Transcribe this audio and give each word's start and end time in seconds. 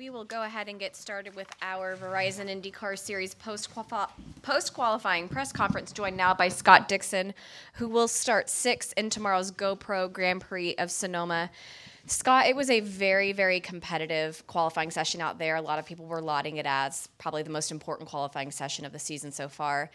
We 0.00 0.08
will 0.08 0.24
go 0.24 0.44
ahead 0.44 0.70
and 0.70 0.80
get 0.80 0.96
started 0.96 1.36
with 1.36 1.48
our 1.60 1.94
Verizon 1.94 2.48
IndyCar 2.48 2.98
Series 2.98 3.34
post 3.34 3.68
post 4.40 4.72
qualifying 4.72 5.28
press 5.28 5.52
conference, 5.52 5.92
joined 5.92 6.16
now 6.16 6.32
by 6.32 6.48
Scott 6.48 6.88
Dixon, 6.88 7.34
who 7.74 7.86
will 7.86 8.08
start 8.08 8.48
sixth 8.48 8.94
in 8.96 9.10
tomorrow's 9.10 9.52
GoPro 9.52 10.10
Grand 10.10 10.40
Prix 10.40 10.74
of 10.76 10.90
Sonoma. 10.90 11.50
Scott, 12.06 12.46
it 12.46 12.56
was 12.56 12.70
a 12.70 12.80
very, 12.80 13.32
very 13.32 13.60
competitive 13.60 14.42
qualifying 14.46 14.90
session 14.90 15.20
out 15.20 15.38
there. 15.38 15.56
A 15.56 15.60
lot 15.60 15.78
of 15.78 15.84
people 15.84 16.06
were 16.06 16.22
lauding 16.22 16.56
it 16.56 16.64
as 16.64 17.10
probably 17.18 17.42
the 17.42 17.50
most 17.50 17.70
important 17.70 18.08
qualifying 18.08 18.50
session 18.50 18.86
of 18.86 18.92
the 18.92 18.98
season 18.98 19.30
so 19.30 19.50
far. 19.50 19.90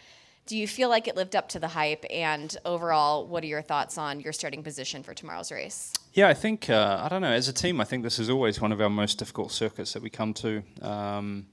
Do 0.47 0.55
you 0.55 0.67
feel 0.67 0.89
like 0.89 1.07
it 1.07 1.15
lived 1.15 1.35
up 1.35 1.49
to 1.49 1.59
the 1.59 1.69
hype? 1.69 2.05
And 2.11 2.55
overall, 2.65 3.25
what 3.25 3.43
are 3.43 3.47
your 3.47 3.63
thoughts 3.63 3.97
on 3.97 4.19
your 4.19 4.31
starting 4.31 4.61
position 4.61 5.01
for 5.01 5.15
tomorrow's 5.15 5.51
race? 5.51 5.91
Yeah, 6.13 6.27
I 6.27 6.35
think, 6.35 6.69
uh, 6.69 7.01
I 7.03 7.09
don't 7.09 7.23
know, 7.23 7.31
as 7.31 7.47
a 7.47 7.53
team, 7.53 7.81
I 7.81 7.83
think 7.83 8.03
this 8.03 8.19
is 8.19 8.29
always 8.29 8.61
one 8.61 8.71
of 8.71 8.79
our 8.79 8.89
most 8.89 9.17
difficult 9.17 9.51
circuits 9.51 9.93
that 9.93 10.03
we 10.03 10.11
come 10.11 10.35
to. 10.35 10.61
Um, 10.83 11.47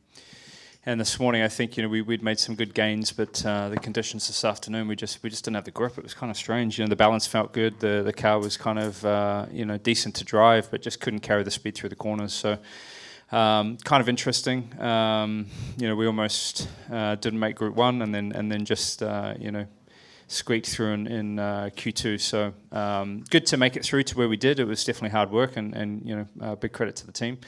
and 0.84 1.00
this 1.00 1.18
morning, 1.18 1.42
I 1.42 1.48
think 1.48 1.76
you 1.76 1.84
know 1.84 1.88
we, 1.88 2.02
would 2.02 2.22
made 2.22 2.40
some 2.40 2.54
good 2.56 2.74
gains, 2.74 3.12
but 3.12 3.46
uh, 3.46 3.68
the 3.68 3.76
conditions 3.76 4.26
this 4.26 4.44
afternoon, 4.44 4.88
we 4.88 4.96
just 4.96 5.22
we 5.22 5.30
just 5.30 5.44
didn't 5.44 5.54
have 5.54 5.64
the 5.64 5.70
grip. 5.70 5.96
It 5.96 6.02
was 6.02 6.12
kind 6.12 6.28
of 6.28 6.36
strange. 6.36 6.76
You 6.76 6.84
know, 6.84 6.88
the 6.88 6.96
balance 6.96 7.24
felt 7.24 7.52
good. 7.52 7.78
The 7.78 8.02
the 8.04 8.12
car 8.12 8.40
was 8.40 8.56
kind 8.56 8.80
of 8.80 9.04
uh, 9.04 9.46
you 9.52 9.64
know 9.64 9.78
decent 9.78 10.16
to 10.16 10.24
drive, 10.24 10.72
but 10.72 10.82
just 10.82 11.00
couldn't 11.00 11.20
carry 11.20 11.44
the 11.44 11.52
speed 11.52 11.76
through 11.76 11.90
the 11.90 11.94
corners. 11.94 12.32
So 12.32 12.58
um, 13.32 13.78
kind 13.78 14.00
of 14.00 14.08
interesting. 14.08 14.78
Um, 14.80 15.46
you 15.78 15.88
know, 15.88 15.96
we 15.96 16.06
almost 16.06 16.68
uh, 16.90 17.14
didn't 17.16 17.40
make 17.40 17.56
Group 17.56 17.74
One, 17.74 18.02
and 18.02 18.14
then 18.14 18.32
and 18.32 18.52
then 18.52 18.64
just 18.64 19.02
uh, 19.02 19.34
you 19.38 19.50
know 19.50 19.66
squeaked 20.28 20.68
through 20.68 20.92
in, 20.92 21.06
in 21.06 21.38
uh, 21.38 21.70
Q2. 21.74 22.20
So 22.20 22.52
um, 22.70 23.24
good 23.30 23.46
to 23.46 23.56
make 23.56 23.76
it 23.76 23.84
through 23.84 24.04
to 24.04 24.16
where 24.16 24.28
we 24.28 24.36
did. 24.36 24.60
It 24.60 24.64
was 24.64 24.84
definitely 24.84 25.10
hard 25.10 25.30
work, 25.30 25.56
and 25.56 25.74
and 25.74 26.06
you 26.06 26.16
know, 26.16 26.26
uh, 26.40 26.54
big 26.56 26.72
credit 26.72 26.94
to 26.96 27.06
the 27.06 27.12
team. 27.12 27.38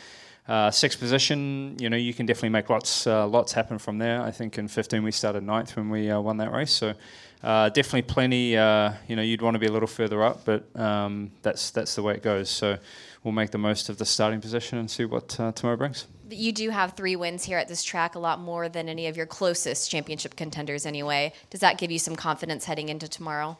Uh, 0.47 0.71
sixth 0.71 0.99
position, 0.99 1.75
you 1.79 1.89
know, 1.89 1.97
you 1.97 2.13
can 2.13 2.27
definitely 2.27 2.51
make 2.51 2.69
lots 2.69 3.07
uh, 3.07 3.27
lots 3.27 3.53
happen 3.53 3.79
from 3.79 3.99
there. 3.99 4.23
I 4.23 4.31
think 4.31 4.59
in 4.59 4.69
15 4.69 5.03
we 5.03 5.11
started 5.11 5.43
ninth 5.43 5.75
when 5.77 5.89
we 5.89 6.13
won 6.13 6.37
that 6.39 6.53
race, 6.53 6.73
so 6.73 6.95
definitely 7.43 8.03
plenty. 8.03 8.51
You 8.51 9.17
know, 9.17 9.23
you'd 9.23 9.43
want 9.43 9.55
to 9.55 9.59
be 9.59 9.67
a 9.67 9.73
little 9.73 9.89
further 9.89 10.23
up, 10.23 10.47
but 10.47 10.65
um, 10.79 11.31
that's 11.43 11.71
that's 11.71 11.95
the 11.95 12.03
way 12.03 12.15
it 12.15 12.23
goes. 12.23 12.49
So 12.49 12.79
we'll 13.25 13.33
make 13.33 13.51
the 13.51 13.59
most 13.59 13.89
of 13.89 13.99
the 13.99 14.05
starting 14.05 14.41
position 14.41 14.79
and 14.79 14.89
see 14.89 15.05
what 15.05 15.41
uh, 15.41 15.51
tomorrow 15.53 15.77
brings. 15.77 16.07
You 16.31 16.53
do 16.53 16.71
have 16.71 16.93
three 16.93 17.17
wins 17.17 17.45
here 17.45 17.59
at 17.59 17.69
this 17.69 17.83
track, 17.83 18.15
a 18.15 18.19
lot 18.19 18.39
more 18.39 18.69
than 18.69 18.89
any 18.89 19.09
of 19.09 19.17
your 19.17 19.27
closest 19.27 19.91
championship 19.91 20.37
contenders, 20.37 20.87
anyway. 20.87 21.33
Does 21.51 21.61
that 21.61 21.79
give 21.79 21.91
you 21.91 21.99
some 21.99 22.15
confidence 22.15 22.67
heading 22.67 22.89
into 22.89 23.09
tomorrow? 23.09 23.59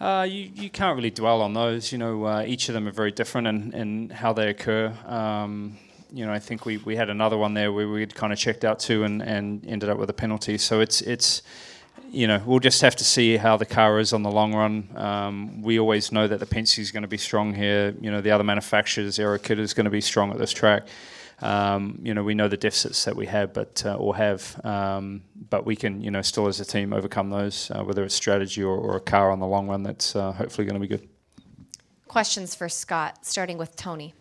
Uh, 0.00 0.26
you, 0.28 0.50
you 0.54 0.70
can't 0.70 0.96
really 0.96 1.10
dwell 1.10 1.42
on 1.42 1.54
those. 1.54 1.90
You 1.90 1.98
know, 1.98 2.24
uh, 2.24 2.44
each 2.46 2.68
of 2.68 2.74
them 2.74 2.86
are 2.86 2.92
very 2.92 3.10
different 3.10 3.48
in, 3.48 3.72
in 3.74 4.10
how 4.10 4.32
they 4.32 4.48
occur. 4.48 4.92
Um, 5.06 5.76
you 6.12 6.24
know, 6.24 6.32
I 6.32 6.38
think 6.38 6.64
we, 6.64 6.78
we 6.78 6.96
had 6.96 7.10
another 7.10 7.36
one 7.36 7.54
there 7.54 7.72
where 7.72 7.88
we'd 7.88 8.14
kind 8.14 8.32
of 8.32 8.38
checked 8.38 8.64
out 8.64 8.78
too 8.78 9.04
and, 9.04 9.22
and 9.22 9.66
ended 9.66 9.88
up 9.88 9.98
with 9.98 10.08
a 10.08 10.14
penalty. 10.14 10.56
So 10.56 10.80
it's 10.80 11.00
it's 11.02 11.42
you 12.10 12.26
know 12.26 12.42
we'll 12.44 12.58
just 12.58 12.80
have 12.82 12.96
to 12.96 13.04
see 13.04 13.36
how 13.36 13.56
the 13.56 13.66
car 13.66 13.98
is 13.98 14.12
on 14.12 14.22
the 14.22 14.30
long 14.30 14.54
run. 14.54 14.88
Um, 14.94 15.62
we 15.62 15.78
always 15.78 16.12
know 16.12 16.26
that 16.26 16.40
the 16.40 16.46
Penske 16.46 16.78
is 16.78 16.90
going 16.90 17.02
to 17.02 17.08
be 17.08 17.18
strong 17.18 17.54
here. 17.54 17.94
You 18.00 18.10
know, 18.10 18.20
the 18.20 18.30
other 18.30 18.44
manufacturers, 18.44 19.18
Aero 19.18 19.38
Kit 19.38 19.58
is 19.58 19.74
going 19.74 19.84
to 19.84 19.90
be 19.90 20.00
strong 20.00 20.30
at 20.30 20.38
this 20.38 20.52
track. 20.52 20.86
Um, 21.40 22.00
you 22.02 22.14
know, 22.14 22.24
we 22.24 22.34
know 22.34 22.48
the 22.48 22.56
deficits 22.56 23.04
that 23.04 23.14
we 23.14 23.26
have, 23.26 23.52
but 23.52 23.82
uh, 23.86 23.94
or 23.94 24.16
have, 24.16 24.60
um, 24.64 25.22
but 25.48 25.64
we 25.64 25.76
can, 25.76 26.00
you 26.02 26.10
know, 26.10 26.20
still 26.20 26.48
as 26.48 26.58
a 26.58 26.64
team 26.64 26.92
overcome 26.92 27.30
those, 27.30 27.70
uh, 27.70 27.84
whether 27.84 28.02
it's 28.04 28.14
strategy 28.14 28.62
or, 28.62 28.76
or, 28.76 28.96
a 28.96 29.00
car 29.00 29.30
on 29.30 29.38
the 29.38 29.46
long 29.46 29.68
run. 29.68 29.84
That's 29.84 30.16
uh, 30.16 30.32
hopefully 30.32 30.64
going 30.64 30.74
to 30.74 30.80
be 30.80 30.88
good. 30.88 31.08
Questions 32.08 32.56
for 32.56 32.68
Scott, 32.68 33.24
starting 33.24 33.56
with 33.56 33.76
Tony. 33.76 34.14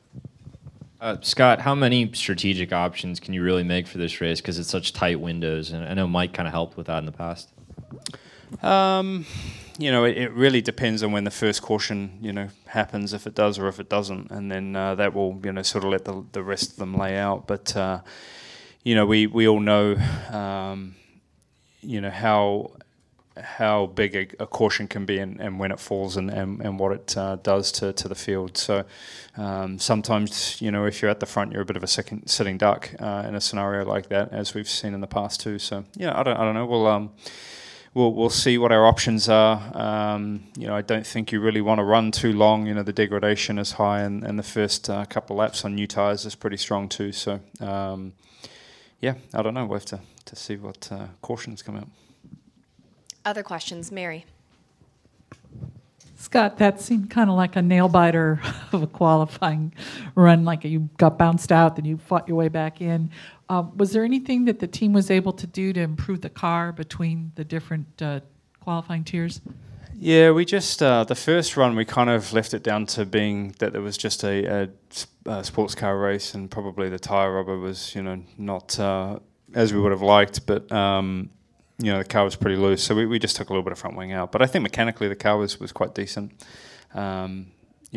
Uh, 1.02 1.18
Scott, 1.22 1.62
how 1.62 1.74
many 1.74 2.12
strategic 2.14 2.72
options 2.72 3.20
can 3.20 3.34
you 3.34 3.42
really 3.42 3.64
make 3.64 3.88
for 3.88 3.98
this 3.98 4.22
race? 4.22 4.40
Because 4.40 4.60
it's 4.60 4.70
such 4.70 4.94
tight 4.94 5.20
windows, 5.20 5.72
and 5.72 5.86
I 5.86 5.96
know 5.96 6.08
Mike 6.08 6.34
kind 6.34 6.48
of 6.48 6.54
helped 6.54 6.78
with 6.78 6.86
that 6.88 7.00
in 7.00 7.06
the 7.06 7.12
past. 7.12 7.52
Um, 8.62 9.26
you 9.78 9.92
know, 9.92 10.04
it, 10.06 10.18
it, 10.18 10.32
really 10.32 10.62
depends 10.62 11.04
on 11.04 11.12
when 11.12 11.24
the 11.24 11.32
first 11.32 11.62
caution, 11.62 12.18
you 12.22 12.34
know, 12.34 12.50
happens, 12.68 13.14
if 13.14 13.28
it 13.28 13.36
does 13.36 13.60
or 13.60 13.68
if 13.68 13.80
it 13.80 13.90
doesn't, 13.90 14.32
and 14.32 14.52
then 14.52 14.76
uh, 14.76 14.96
that 14.96 15.14
will, 15.14 15.40
you 15.44 15.52
know, 15.52 15.62
sort 15.62 15.84
of 15.84 15.92
let 15.92 16.06
the 16.06 16.26
the 16.32 16.42
rest 16.42 16.72
of 16.72 16.78
them 16.78 16.96
lay 16.96 17.18
out. 17.18 17.46
But 17.46 17.76
uh, 17.76 18.02
you 18.84 18.96
know, 18.96 19.06
we 19.06 19.28
we 19.28 19.48
all 19.48 19.60
know, 19.60 19.96
um, 20.32 20.96
you 21.82 22.02
know 22.02 22.10
how 22.10 22.72
how 23.42 23.88
big 23.88 24.16
a, 24.16 24.44
a, 24.44 24.48
caution 24.48 24.88
can 24.88 25.06
be 25.06 25.20
and, 25.20 25.40
and 25.40 25.60
when 25.60 25.72
it 25.72 25.80
falls 25.80 26.18
and, 26.18 26.30
and, 26.30 26.62
and 26.62 26.80
what 26.80 26.92
it 26.92 27.18
uh, 27.18 27.36
does 27.38 27.72
to, 27.72 27.94
to 27.94 28.08
the 28.08 28.16
field. 28.16 28.58
So 28.58 28.84
um, 29.38 29.80
sometimes, 29.80 30.62
you 30.62 30.72
know, 30.72 30.86
if 30.86 31.02
you're 31.02 31.12
at 31.12 31.20
the 31.20 31.26
front, 31.26 31.52
you're 31.52 31.62
a 31.62 31.66
bit 31.66 31.78
of 31.78 31.84
a 31.84 31.88
second 31.88 32.28
sitting 32.28 32.58
duck 32.58 32.90
uh, 33.00 33.26
in 33.28 33.36
a 33.36 33.42
scenario 33.42 33.86
like 33.86 34.10
that, 34.10 34.32
as 34.32 34.54
we've 34.54 34.70
seen 34.70 34.94
in 34.94 35.02
the 35.02 35.08
past 35.08 35.40
too. 35.40 35.60
So 35.60 35.86
yeah, 35.96 36.18
I 36.18 36.24
don't, 36.24 36.38
I 36.38 36.44
don't 36.44 36.54
know. 36.54 36.66
We'll 36.66 36.88
um, 36.88 37.12
we'll 37.98 38.14
we'll 38.14 38.30
see 38.30 38.58
what 38.58 38.72
our 38.72 38.86
options 38.86 39.28
are. 39.28 39.60
Um, 39.74 40.44
you 40.56 40.68
know, 40.68 40.76
I 40.76 40.82
don't 40.82 41.06
think 41.06 41.32
you 41.32 41.42
really 41.42 41.62
want 41.62 41.80
to 41.80 41.84
run 41.84 42.12
too 42.12 42.32
long. 42.32 42.68
You 42.68 42.76
know, 42.76 42.84
the 42.84 42.94
degradation 42.94 43.58
is 43.58 43.74
high, 43.74 44.02
and, 44.02 44.24
and 44.24 44.38
the 44.38 44.44
first 44.44 44.90
uh, 44.90 45.04
couple 45.06 45.36
laps 45.36 45.66
on 45.66 45.76
new 45.76 45.88
tires 45.88 46.26
is 46.26 46.36
pretty 46.36 46.58
strong 46.58 46.88
too. 46.88 47.12
So 47.12 47.42
um, 47.60 48.14
yeah, 49.02 49.16
I 49.34 49.42
don't 49.42 49.54
know. 49.54 49.66
We'll 49.66 49.80
have 49.80 49.86
to, 49.86 50.00
to 50.26 50.36
see 50.36 50.56
what 50.56 50.90
uh, 50.92 51.08
cautions 51.22 51.62
come 51.62 51.78
out. 51.78 51.88
Other 53.26 53.44
questions, 53.44 53.92
Mary. 53.92 54.26
Scott, 56.20 56.58
that 56.58 56.82
seemed 56.82 57.12
kind 57.12 57.30
of 57.30 57.36
like 57.36 57.56
a 57.56 57.62
nail 57.62 57.88
biter 57.88 58.42
of 58.72 58.84
a 58.84 58.88
qualifying 58.88 59.74
run. 60.16 60.46
Like 60.46 60.64
you 60.64 60.90
got 60.98 61.18
bounced 61.18 61.52
out, 61.52 61.76
then 61.76 61.86
you 61.86 61.98
fought 61.98 62.28
your 62.28 62.38
way 62.38 62.48
back 62.48 62.82
in. 62.82 63.12
Um, 63.50 63.78
was 63.78 63.92
there 63.92 64.04
anything 64.04 64.46
that 64.46 64.60
the 64.60 64.68
team 64.68 64.94
was 64.94 65.10
able 65.10 65.34
to 65.34 65.48
do 65.48 65.72
to 65.74 65.80
improve 65.80 66.22
the 66.22 66.30
car 66.30 66.72
between 66.72 67.32
the 67.36 67.46
different 67.46 68.02
uh, 68.02 68.20
qualifying 68.60 69.04
tiers? 69.04 69.42
Yeah, 70.00 70.32
we 70.32 70.46
just 70.46 70.84
uh, 70.84 71.06
the 71.06 71.16
first 71.16 71.58
run 71.58 71.76
we 71.76 71.84
kind 71.84 72.10
of 72.10 72.32
left 72.32 72.54
it 72.54 72.62
down 72.62 72.86
to 72.88 73.06
being 73.06 73.56
that 73.60 73.74
there 73.74 73.82
was 73.82 73.98
just 73.98 74.24
a, 74.24 74.46
a, 74.46 74.70
a 75.26 75.44
sports 75.44 75.74
car 75.74 75.98
race, 75.98 76.36
and 76.36 76.52
probably 76.52 76.88
the 76.90 77.00
tire 77.00 77.34
rubber 77.34 77.58
was 77.58 77.96
you 77.96 78.04
know 78.04 78.22
not 78.38 78.80
uh, 78.80 79.18
as 79.56 79.74
we 79.74 79.80
would 79.80 79.92
have 79.92 80.04
liked, 80.04 80.46
but 80.46 80.72
um, 80.72 81.32
you 81.80 81.92
know 81.92 81.98
the 81.98 82.06
car 82.06 82.24
was 82.24 82.36
pretty 82.36 82.58
loose, 82.58 82.84
so 82.84 82.94
we, 82.94 83.08
we 83.08 83.18
just 83.18 83.36
took 83.38 83.50
a 83.50 83.54
little 83.54 83.64
bit 83.64 83.72
of 83.72 83.80
front 83.80 83.98
wing 83.98 84.12
out. 84.12 84.32
But 84.32 84.44
I 84.44 84.46
think 84.46 84.62
mechanically 84.62 85.08
the 85.08 85.16
car 85.16 85.38
was 85.38 85.60
was 85.60 85.72
quite 85.72 85.96
decent. 85.96 86.46
Um, 86.94 87.48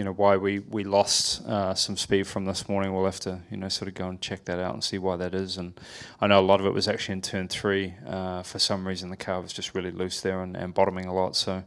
you 0.00 0.05
know 0.05 0.15
why 0.15 0.38
we 0.38 0.61
we 0.61 0.83
lost 0.83 1.44
uh, 1.44 1.75
some 1.75 1.94
speed 1.94 2.27
from 2.27 2.47
this 2.47 2.71
morning. 2.71 2.94
We'll 2.94 3.05
have 3.05 3.21
to 3.21 3.41
you 3.50 3.59
know 3.59 3.69
sort 3.69 3.88
of 3.88 3.93
go 3.93 4.09
and 4.09 4.19
check 4.19 4.47
that 4.47 4.59
out 4.59 4.72
and 4.72 4.83
see 4.83 4.97
why 4.97 5.16
that 5.16 5.34
is. 5.34 5.59
And 5.59 5.78
I 6.22 6.27
know 6.27 6.41
a 6.41 6.49
lot 6.53 6.59
of 6.59 6.65
it 6.65 6.72
was 6.72 6.88
actually 6.88 7.16
in 7.16 7.21
turn 7.21 7.49
three. 7.49 7.93
Uh, 8.06 8.43
for 8.43 8.59
some 8.59 8.88
reason, 8.88 9.11
the 9.11 9.19
car 9.19 9.43
was 9.43 9.53
just 9.53 9.75
really 9.75 9.91
loose 9.91 10.22
there 10.22 10.43
and, 10.43 10.56
and 10.56 10.72
bottoming 10.72 11.05
a 11.05 11.12
lot. 11.12 11.37
So 11.37 11.65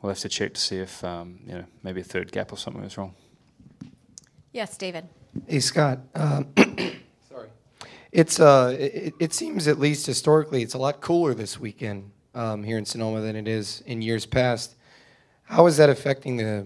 we'll 0.00 0.10
have 0.10 0.20
to 0.20 0.28
check 0.28 0.54
to 0.54 0.60
see 0.60 0.76
if 0.76 1.02
um, 1.02 1.40
you 1.44 1.54
know 1.54 1.64
maybe 1.82 2.02
a 2.02 2.04
third 2.04 2.30
gap 2.30 2.52
or 2.52 2.56
something 2.56 2.80
was 2.80 2.96
wrong. 2.96 3.16
Yes, 4.52 4.76
David. 4.76 5.08
Hey 5.48 5.58
Scott. 5.58 5.98
Um, 6.14 6.52
Sorry. 7.28 7.48
it's 8.12 8.38
uh, 8.38 8.76
it, 8.78 9.14
it, 9.18 9.34
seems 9.34 9.66
at 9.66 9.80
least 9.80 10.06
historically, 10.06 10.62
it's 10.62 10.74
a 10.74 10.78
lot 10.78 11.00
cooler 11.00 11.34
this 11.34 11.58
weekend 11.58 12.12
um, 12.32 12.62
here 12.62 12.78
in 12.78 12.86
Sonoma 12.86 13.22
than 13.22 13.34
it 13.34 13.48
is 13.48 13.82
in 13.86 14.02
years 14.02 14.24
past. 14.24 14.76
How 15.46 15.66
is 15.66 15.78
that 15.78 15.90
affecting 15.90 16.36
the 16.36 16.64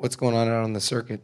what's 0.00 0.16
going 0.16 0.34
on 0.34 0.48
out 0.48 0.64
on 0.64 0.72
the 0.72 0.80
circuit? 0.80 1.20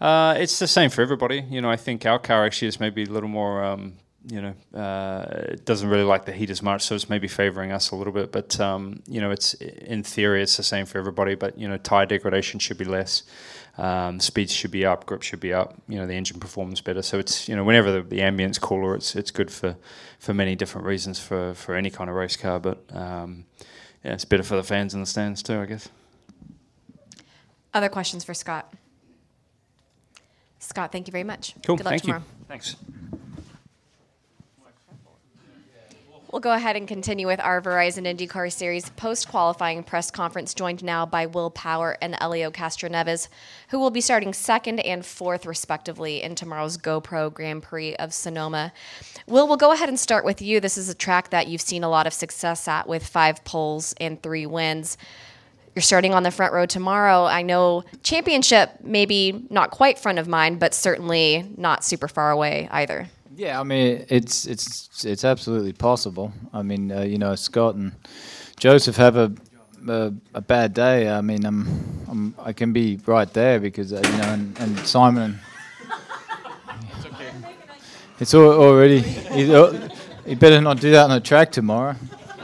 Uh, 0.00 0.34
it's 0.36 0.58
the 0.58 0.66
same 0.66 0.90
for 0.90 1.00
everybody. 1.00 1.42
You 1.48 1.60
know, 1.60 1.70
I 1.70 1.76
think 1.76 2.04
our 2.04 2.18
car 2.18 2.44
actually 2.44 2.68
is 2.68 2.80
maybe 2.80 3.04
a 3.04 3.06
little 3.06 3.28
more. 3.28 3.64
Um, 3.64 3.94
you 4.28 4.42
know, 4.42 4.78
uh, 4.78 5.52
it 5.52 5.64
doesn't 5.64 5.88
really 5.88 6.02
like 6.02 6.24
the 6.24 6.32
heat 6.32 6.50
as 6.50 6.60
much, 6.60 6.82
so 6.82 6.96
it's 6.96 7.08
maybe 7.08 7.28
favoring 7.28 7.70
us 7.70 7.92
a 7.92 7.96
little 7.96 8.12
bit. 8.12 8.32
But 8.32 8.58
um, 8.58 9.02
you 9.06 9.20
know, 9.20 9.30
it's 9.30 9.54
in 9.54 10.02
theory 10.02 10.42
it's 10.42 10.56
the 10.56 10.64
same 10.64 10.84
for 10.84 10.98
everybody. 10.98 11.36
But 11.36 11.56
you 11.56 11.68
know, 11.68 11.76
tire 11.76 12.06
degradation 12.06 12.58
should 12.58 12.76
be 12.76 12.84
less. 12.84 13.22
Um, 13.78 14.20
speeds 14.20 14.52
should 14.52 14.70
be 14.70 14.84
up, 14.84 15.06
grip 15.06 15.22
should 15.22 15.40
be 15.40 15.52
up. 15.52 15.74
You 15.88 15.98
know, 15.98 16.06
the 16.06 16.14
engine 16.14 16.40
performs 16.40 16.80
better. 16.80 17.02
So 17.02 17.18
it's 17.18 17.48
you 17.48 17.54
know, 17.54 17.62
whenever 17.62 17.92
the, 17.92 18.02
the 18.02 18.18
ambience 18.18 18.60
cooler, 18.60 18.96
it's 18.96 19.14
it's 19.14 19.30
good 19.30 19.50
for, 19.50 19.76
for 20.18 20.34
many 20.34 20.56
different 20.56 20.86
reasons 20.86 21.20
for, 21.20 21.54
for 21.54 21.76
any 21.76 21.90
kind 21.90 22.10
of 22.10 22.16
race 22.16 22.36
car. 22.36 22.58
But 22.58 22.82
um, 22.92 23.44
yeah, 24.04 24.14
it's 24.14 24.24
better 24.24 24.42
for 24.42 24.56
the 24.56 24.64
fans 24.64 24.92
in 24.92 25.00
the 25.00 25.06
stands 25.06 25.42
too, 25.42 25.60
I 25.60 25.66
guess. 25.66 25.88
Other 27.76 27.90
questions 27.90 28.24
for 28.24 28.32
Scott? 28.32 28.72
Scott, 30.60 30.92
thank 30.92 31.08
you 31.08 31.12
very 31.12 31.24
much. 31.24 31.54
Cool. 31.62 31.76
Good 31.76 31.84
luck 31.84 31.90
thank 31.90 32.02
tomorrow. 32.04 32.20
you. 32.20 32.44
Thanks. 32.48 32.76
We'll 36.32 36.40
go 36.40 36.54
ahead 36.54 36.76
and 36.76 36.88
continue 36.88 37.26
with 37.26 37.38
our 37.38 37.60
Verizon 37.60 38.06
IndyCar 38.06 38.50
Series 38.50 38.88
post 38.90 39.28
qualifying 39.28 39.82
press 39.82 40.10
conference, 40.10 40.54
joined 40.54 40.82
now 40.82 41.04
by 41.04 41.26
Will 41.26 41.50
Power 41.50 41.98
and 42.00 42.16
Helio 42.16 42.50
Castroneves, 42.50 43.28
who 43.68 43.78
will 43.78 43.90
be 43.90 44.00
starting 44.00 44.32
second 44.32 44.80
and 44.80 45.04
fourth, 45.04 45.44
respectively, 45.44 46.22
in 46.22 46.34
tomorrow's 46.34 46.78
GoPro 46.78 47.32
Grand 47.32 47.62
Prix 47.62 47.94
of 47.96 48.14
Sonoma. 48.14 48.72
Will, 49.26 49.46
we'll 49.46 49.58
go 49.58 49.72
ahead 49.72 49.90
and 49.90 50.00
start 50.00 50.24
with 50.24 50.40
you. 50.40 50.60
This 50.60 50.78
is 50.78 50.88
a 50.88 50.94
track 50.94 51.28
that 51.28 51.46
you've 51.46 51.60
seen 51.60 51.84
a 51.84 51.90
lot 51.90 52.06
of 52.06 52.14
success 52.14 52.66
at 52.68 52.88
with 52.88 53.06
five 53.06 53.44
poles 53.44 53.94
and 54.00 54.22
three 54.22 54.46
wins. 54.46 54.96
You're 55.76 55.82
starting 55.82 56.14
on 56.14 56.22
the 56.22 56.30
front 56.30 56.54
row 56.54 56.64
tomorrow. 56.64 57.24
I 57.26 57.42
know 57.42 57.84
championship 58.02 58.70
maybe 58.82 59.46
not 59.50 59.70
quite 59.70 59.98
front 59.98 60.18
of 60.18 60.26
mind, 60.26 60.58
but 60.58 60.72
certainly 60.72 61.52
not 61.58 61.84
super 61.84 62.08
far 62.08 62.30
away 62.30 62.66
either. 62.70 63.08
Yeah, 63.36 63.60
I 63.60 63.62
mean 63.62 64.06
it's 64.08 64.46
it's 64.46 65.04
it's 65.04 65.22
absolutely 65.22 65.74
possible. 65.74 66.32
I 66.54 66.62
mean, 66.62 66.90
uh, 66.90 67.02
you 67.02 67.18
know, 67.18 67.34
Scott 67.34 67.74
and 67.74 67.92
Josef 68.58 68.96
have 68.96 69.16
a, 69.16 69.30
a, 69.86 70.14
a 70.32 70.40
bad 70.40 70.72
day. 70.72 71.10
I 71.10 71.20
mean, 71.20 71.44
I'm, 71.44 71.68
I'm 72.08 72.34
I 72.38 72.54
can 72.54 72.72
be 72.72 72.98
right 73.04 73.30
there 73.34 73.60
because 73.60 73.92
uh, 73.92 74.00
you 74.02 74.16
know, 74.16 74.32
and, 74.32 74.58
and 74.58 74.78
Simon. 74.78 75.22
And 75.22 75.38
it's 76.96 77.04
okay. 77.04 77.30
It's 78.18 78.34
already. 78.34 79.00
He 79.00 80.34
better 80.36 80.62
not 80.62 80.80
do 80.80 80.90
that 80.92 81.04
on 81.04 81.10
the 81.10 81.20
track 81.20 81.52
tomorrow. 81.52 81.96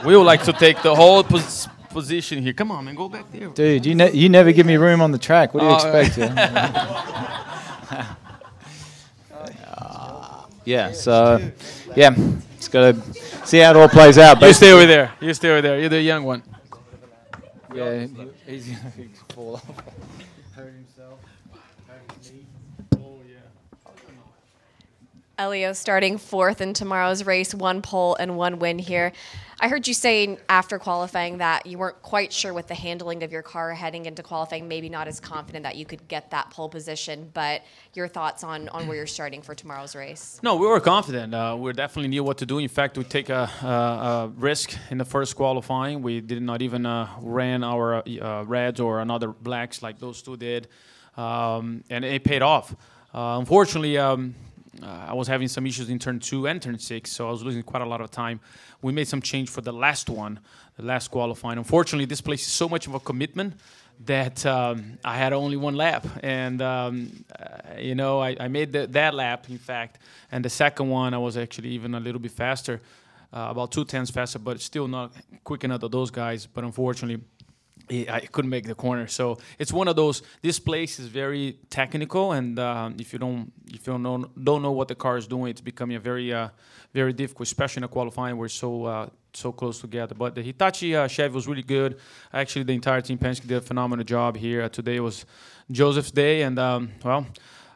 We 0.05 0.15
would 0.15 0.23
like 0.23 0.43
to 0.43 0.53
take 0.53 0.83
the 0.83 0.93
whole 0.93 1.23
pos- 1.23 1.67
position 1.93 2.43
here. 2.43 2.53
Come 2.53 2.71
on, 2.71 2.85
man, 2.85 2.95
go 2.95 3.07
back 3.07 3.31
there. 3.31 3.49
Dude, 3.49 3.85
you, 3.85 3.95
ne- 3.95 4.11
you 4.11 4.29
never 4.29 4.51
give 4.51 4.65
me 4.65 4.75
room 4.75 5.01
on 5.01 5.11
the 5.11 5.17
track. 5.17 5.53
What 5.53 5.61
do 5.61 5.67
you 5.67 5.71
uh, 5.71 5.97
expect? 5.97 6.17
yeah, 10.65 10.91
so, 10.91 11.39
yeah, 11.95 12.15
it's 12.57 12.67
got 12.67 12.95
to 12.95 13.13
see 13.45 13.59
how 13.59 13.71
it 13.71 13.77
all 13.77 13.89
plays 13.89 14.17
out. 14.17 14.39
But 14.39 14.47
You 14.47 14.53
stay 14.53 14.71
over 14.71 14.85
there. 14.85 15.11
You 15.21 15.33
stay 15.33 15.51
over 15.51 15.61
there. 15.61 15.79
You're 15.79 15.89
the 15.89 16.01
young 16.01 16.23
one. 16.23 16.43
Yeah, 17.73 18.05
he's 18.45 18.67
going 18.67 19.13
to 19.29 19.33
fall 19.33 19.55
off. 19.55 19.65
Hurt 20.55 20.73
himself. 20.73 21.19
Helio 25.39 25.73
starting 25.73 26.19
fourth 26.19 26.61
in 26.61 26.73
tomorrow's 26.73 27.25
race, 27.25 27.55
one 27.55 27.81
pole 27.81 28.15
and 28.19 28.37
one 28.37 28.59
win 28.59 28.77
here. 28.77 29.11
I 29.59 29.67
heard 29.67 29.87
you 29.87 29.93
saying 29.93 30.39
after 30.49 30.79
qualifying 30.79 31.37
that 31.37 31.65
you 31.65 31.77
weren't 31.77 32.01
quite 32.01 32.33
sure 32.33 32.53
with 32.53 32.67
the 32.67 32.75
handling 32.75 33.23
of 33.23 33.31
your 33.31 33.41
car 33.41 33.73
heading 33.73 34.05
into 34.05 34.23
qualifying, 34.23 34.67
maybe 34.67 34.89
not 34.89 35.07
as 35.07 35.19
confident 35.19 35.63
that 35.63 35.75
you 35.75 35.85
could 35.85 36.07
get 36.07 36.31
that 36.31 36.49
pole 36.49 36.69
position. 36.69 37.29
But 37.33 37.63
your 37.93 38.07
thoughts 38.07 38.43
on, 38.43 38.69
on 38.69 38.87
where 38.87 38.97
you're 38.97 39.07
starting 39.07 39.41
for 39.41 39.55
tomorrow's 39.55 39.95
race? 39.95 40.39
No, 40.43 40.55
we 40.55 40.67
were 40.67 40.79
confident. 40.79 41.33
Uh, 41.33 41.55
we 41.59 41.71
definitely 41.73 42.09
knew 42.09 42.23
what 42.23 42.37
to 42.39 42.45
do. 42.45 42.57
In 42.57 42.67
fact, 42.67 42.97
we 42.97 43.03
take 43.03 43.29
a, 43.29 43.49
a, 43.61 43.67
a 43.67 44.27
risk 44.35 44.75
in 44.89 44.97
the 44.97 45.05
first 45.05 45.35
qualifying. 45.35 46.01
We 46.01 46.21
did 46.21 46.41
not 46.41 46.61
even 46.61 46.85
uh, 46.85 47.09
ran 47.21 47.63
our 47.63 48.03
uh, 48.07 48.43
reds 48.45 48.79
or 48.79 48.99
another 48.99 49.27
blacks 49.27 49.81
like 49.81 49.99
those 49.99 50.21
two 50.21 50.37
did, 50.37 50.67
um, 51.15 51.83
and 51.89 52.03
it 52.03 52.23
paid 52.23 52.41
off. 52.41 52.75
Uh, 53.13 53.37
unfortunately. 53.39 53.97
Um, 53.97 54.35
uh, 54.83 55.05
I 55.09 55.13
was 55.13 55.27
having 55.27 55.47
some 55.47 55.65
issues 55.65 55.89
in 55.89 55.97
turn 55.97 56.19
two 56.19 56.47
and 56.47 56.61
turn 56.61 56.77
six, 56.77 57.11
so 57.11 57.27
I 57.27 57.31
was 57.31 57.43
losing 57.43 57.63
quite 57.63 57.81
a 57.81 57.85
lot 57.85 58.01
of 58.01 58.11
time. 58.11 58.41
We 58.81 58.91
made 58.91 59.07
some 59.07 59.21
change 59.21 59.49
for 59.49 59.61
the 59.61 59.71
last 59.71 60.09
one, 60.09 60.39
the 60.75 60.83
last 60.83 61.09
qualifying. 61.09 61.57
Unfortunately, 61.57 62.05
this 62.05 62.21
place 62.21 62.45
is 62.45 62.51
so 62.51 62.67
much 62.67 62.87
of 62.87 62.93
a 62.93 62.99
commitment 62.99 63.53
that 64.05 64.45
um, 64.45 64.97
I 65.05 65.15
had 65.17 65.31
only 65.31 65.55
one 65.55 65.75
lap, 65.75 66.05
and 66.21 66.61
um, 66.61 67.23
uh, 67.39 67.79
you 67.79 67.95
know 67.95 68.19
I, 68.19 68.35
I 68.39 68.47
made 68.49 68.73
the, 68.73 68.87
that 68.87 69.13
lap, 69.13 69.49
in 69.49 69.57
fact, 69.57 69.99
and 70.31 70.43
the 70.43 70.49
second 70.49 70.89
one 70.89 71.13
I 71.13 71.17
was 71.17 71.37
actually 71.37 71.69
even 71.69 71.95
a 71.95 71.99
little 71.99 72.19
bit 72.19 72.31
faster, 72.31 72.81
uh, 73.31 73.47
about 73.49 73.71
two 73.71 73.85
tenths 73.85 74.11
faster, 74.11 74.39
but 74.39 74.59
still 74.59 74.87
not 74.87 75.13
quick 75.43 75.63
enough 75.63 75.79
to 75.81 75.87
those 75.87 76.11
guys. 76.11 76.45
But 76.45 76.65
unfortunately, 76.65 77.23
I 77.89 78.21
couldn't 78.31 78.49
make 78.49 78.65
the 78.65 78.75
corner. 78.75 79.07
So 79.07 79.37
it's 79.59 79.73
one 79.73 79.87
of 79.87 79.95
those. 79.95 80.23
This 80.41 80.59
place 80.59 80.99
is 80.99 81.07
very 81.07 81.57
technical, 81.69 82.31
and 82.31 82.57
uh, 82.57 82.89
if 82.97 83.11
you 83.13 83.19
don't 83.19 83.51
if 83.67 83.85
you 83.87 83.93
don't 83.93 84.03
know, 84.03 84.29
don't 84.41 84.61
know 84.61 84.71
what 84.71 84.87
the 84.87 84.95
car 84.95 85.17
is 85.17 85.27
doing, 85.27 85.51
it's 85.51 85.61
becoming 85.61 85.97
a 85.97 85.99
very 85.99 86.33
uh, 86.33 86.49
very 86.93 87.13
difficult, 87.13 87.47
especially 87.47 87.81
in 87.81 87.83
a 87.83 87.89
qualifying. 87.89 88.37
We're 88.37 88.47
so 88.47 88.85
uh, 88.85 89.09
so 89.33 89.51
close 89.51 89.81
together. 89.81 90.15
But 90.15 90.35
the 90.35 90.41
Hitachi 90.41 90.95
uh, 90.95 91.07
Chevy 91.07 91.33
was 91.33 91.47
really 91.47 91.63
good. 91.63 91.99
Actually, 92.31 92.63
the 92.63 92.73
entire 92.73 93.01
team 93.01 93.17
Penske 93.17 93.47
did 93.47 93.57
a 93.57 93.61
phenomenal 93.61 94.05
job 94.05 94.37
here. 94.37 94.67
today 94.69 94.99
was 94.99 95.25
Josef's 95.71 96.11
day, 96.11 96.43
and 96.43 96.57
um, 96.59 96.91
well. 97.03 97.25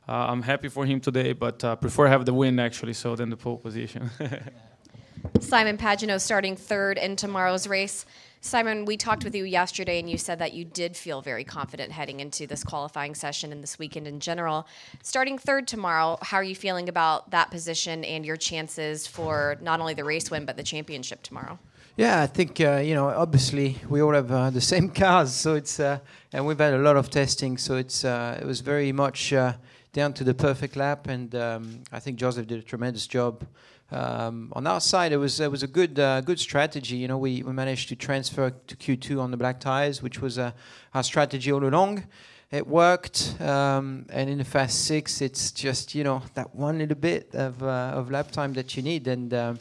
Uh, 0.09 0.27
I'm 0.29 0.41
happy 0.41 0.69
for 0.69 0.85
him 0.85 1.01
today, 1.01 1.33
but 1.33 1.61
uh, 1.65 1.75
prefer 1.75 2.07
have 2.07 2.25
the 2.25 2.33
win 2.33 2.59
actually, 2.59 2.93
so 2.93 3.13
then 3.17 3.29
the 3.29 3.35
pole 3.35 3.57
position. 3.57 4.09
Simon 5.41 5.77
Pagenaud 5.77 6.21
starting 6.21 6.55
third 6.55 6.97
in 6.97 7.17
tomorrow's 7.17 7.67
race. 7.67 8.05
Simon, 8.41 8.85
we 8.85 8.97
talked 8.97 9.23
with 9.23 9.33
you 9.33 9.43
yesterday, 9.43 9.99
and 9.99 10.09
you 10.09 10.17
said 10.17 10.39
that 10.39 10.53
you 10.53 10.63
did 10.63 10.95
feel 10.95 11.21
very 11.21 11.43
confident 11.43 11.91
heading 11.91 12.19
into 12.19 12.45
this 12.45 12.63
qualifying 12.63 13.15
session 13.15 13.51
and 13.51 13.63
this 13.63 13.79
weekend 13.79 14.07
in 14.07 14.19
general. 14.19 14.67
Starting 15.01 15.37
third 15.37 15.67
tomorrow, 15.67 16.17
how 16.21 16.37
are 16.37 16.43
you 16.43 16.55
feeling 16.55 16.87
about 16.87 17.31
that 17.31 17.49
position 17.49 18.03
and 18.03 18.25
your 18.25 18.37
chances 18.37 19.07
for 19.07 19.57
not 19.61 19.79
only 19.79 19.93
the 19.93 20.03
race 20.03 20.29
win 20.29 20.45
but 20.45 20.55
the 20.55 20.63
championship 20.63 21.23
tomorrow? 21.23 21.57
Yeah, 21.95 22.21
I 22.21 22.27
think 22.27 22.61
uh, 22.61 22.75
you 22.75 22.93
know. 22.93 23.07
Obviously, 23.07 23.77
we 23.89 24.03
all 24.03 24.13
have 24.13 24.31
uh, 24.31 24.51
the 24.51 24.61
same 24.73 24.89
cars, 24.89 25.33
so 25.33 25.55
it's 25.55 25.79
uh, 25.79 25.97
and 26.31 26.45
we've 26.45 26.59
had 26.59 26.75
a 26.75 26.77
lot 26.77 26.95
of 26.95 27.09
testing, 27.09 27.57
so 27.57 27.75
it's 27.75 28.05
uh, 28.05 28.37
it 28.39 28.45
was 28.45 28.61
very 28.61 28.91
much 28.91 29.33
uh, 29.33 29.53
down 29.93 30.13
to 30.13 30.23
the 30.23 30.35
perfect 30.35 30.75
lap, 30.75 31.07
and 31.07 31.33
um, 31.33 31.81
I 31.91 31.99
think 31.99 32.19
Josef 32.19 32.45
did 32.45 32.59
a 32.59 32.61
tremendous 32.61 33.07
job 33.07 33.43
um, 33.89 34.51
on 34.53 34.67
our 34.67 34.81
side, 34.81 35.13
it 35.13 35.17
was 35.17 35.39
it 35.39 35.49
was 35.49 35.63
a 35.63 35.67
good 35.67 35.97
uh, 35.97 36.19
good 36.21 36.39
strategy. 36.39 36.97
You 36.97 37.07
know, 37.07 37.17
we, 37.17 37.41
we 37.43 37.53
managed 37.53 37.87
to 37.89 37.95
transfer 37.95 38.49
to 38.49 38.75
Q2 38.75 39.21
on 39.21 39.31
the 39.31 39.37
black 39.37 39.61
tires, 39.61 40.01
which 40.01 40.19
was 40.21 40.37
uh, 40.37 40.51
our 40.93 41.03
strategy 41.03 41.51
all 41.51 41.63
along. 41.63 42.03
It 42.51 42.67
worked, 42.67 43.39
um, 43.41 44.05
and 44.09 44.29
in 44.29 44.37
the 44.39 44.43
fast 44.43 44.85
six, 44.85 45.21
it's 45.21 45.51
just 45.51 45.95
you 45.95 46.03
know 46.03 46.21
that 46.33 46.53
one 46.53 46.79
little 46.79 46.97
bit 46.97 47.33
of 47.33 47.63
uh, 47.63 47.93
of 47.93 48.11
lap 48.11 48.31
time 48.31 48.53
that 48.53 48.75
you 48.75 48.83
need. 48.83 49.07
And 49.07 49.33
uh, 49.33 49.53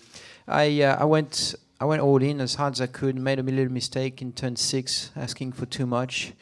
I 0.49 0.82
uh, 0.82 0.96
I 0.99 1.05
went 1.05 1.55
I 1.81 1.84
went 1.84 2.02
all 2.02 2.20
in 2.20 2.40
as 2.40 2.56
hard 2.56 2.72
as 2.72 2.81
I 2.81 2.88
could. 2.88 3.17
Made 3.17 3.38
a 3.38 3.44
little 3.44 3.72
mistake 3.72 4.22
in 4.22 4.32
turn 4.32 4.56
six, 4.56 5.12
asking 5.14 5.52
for 5.52 5.67
too 5.67 5.87
much. 5.87 6.32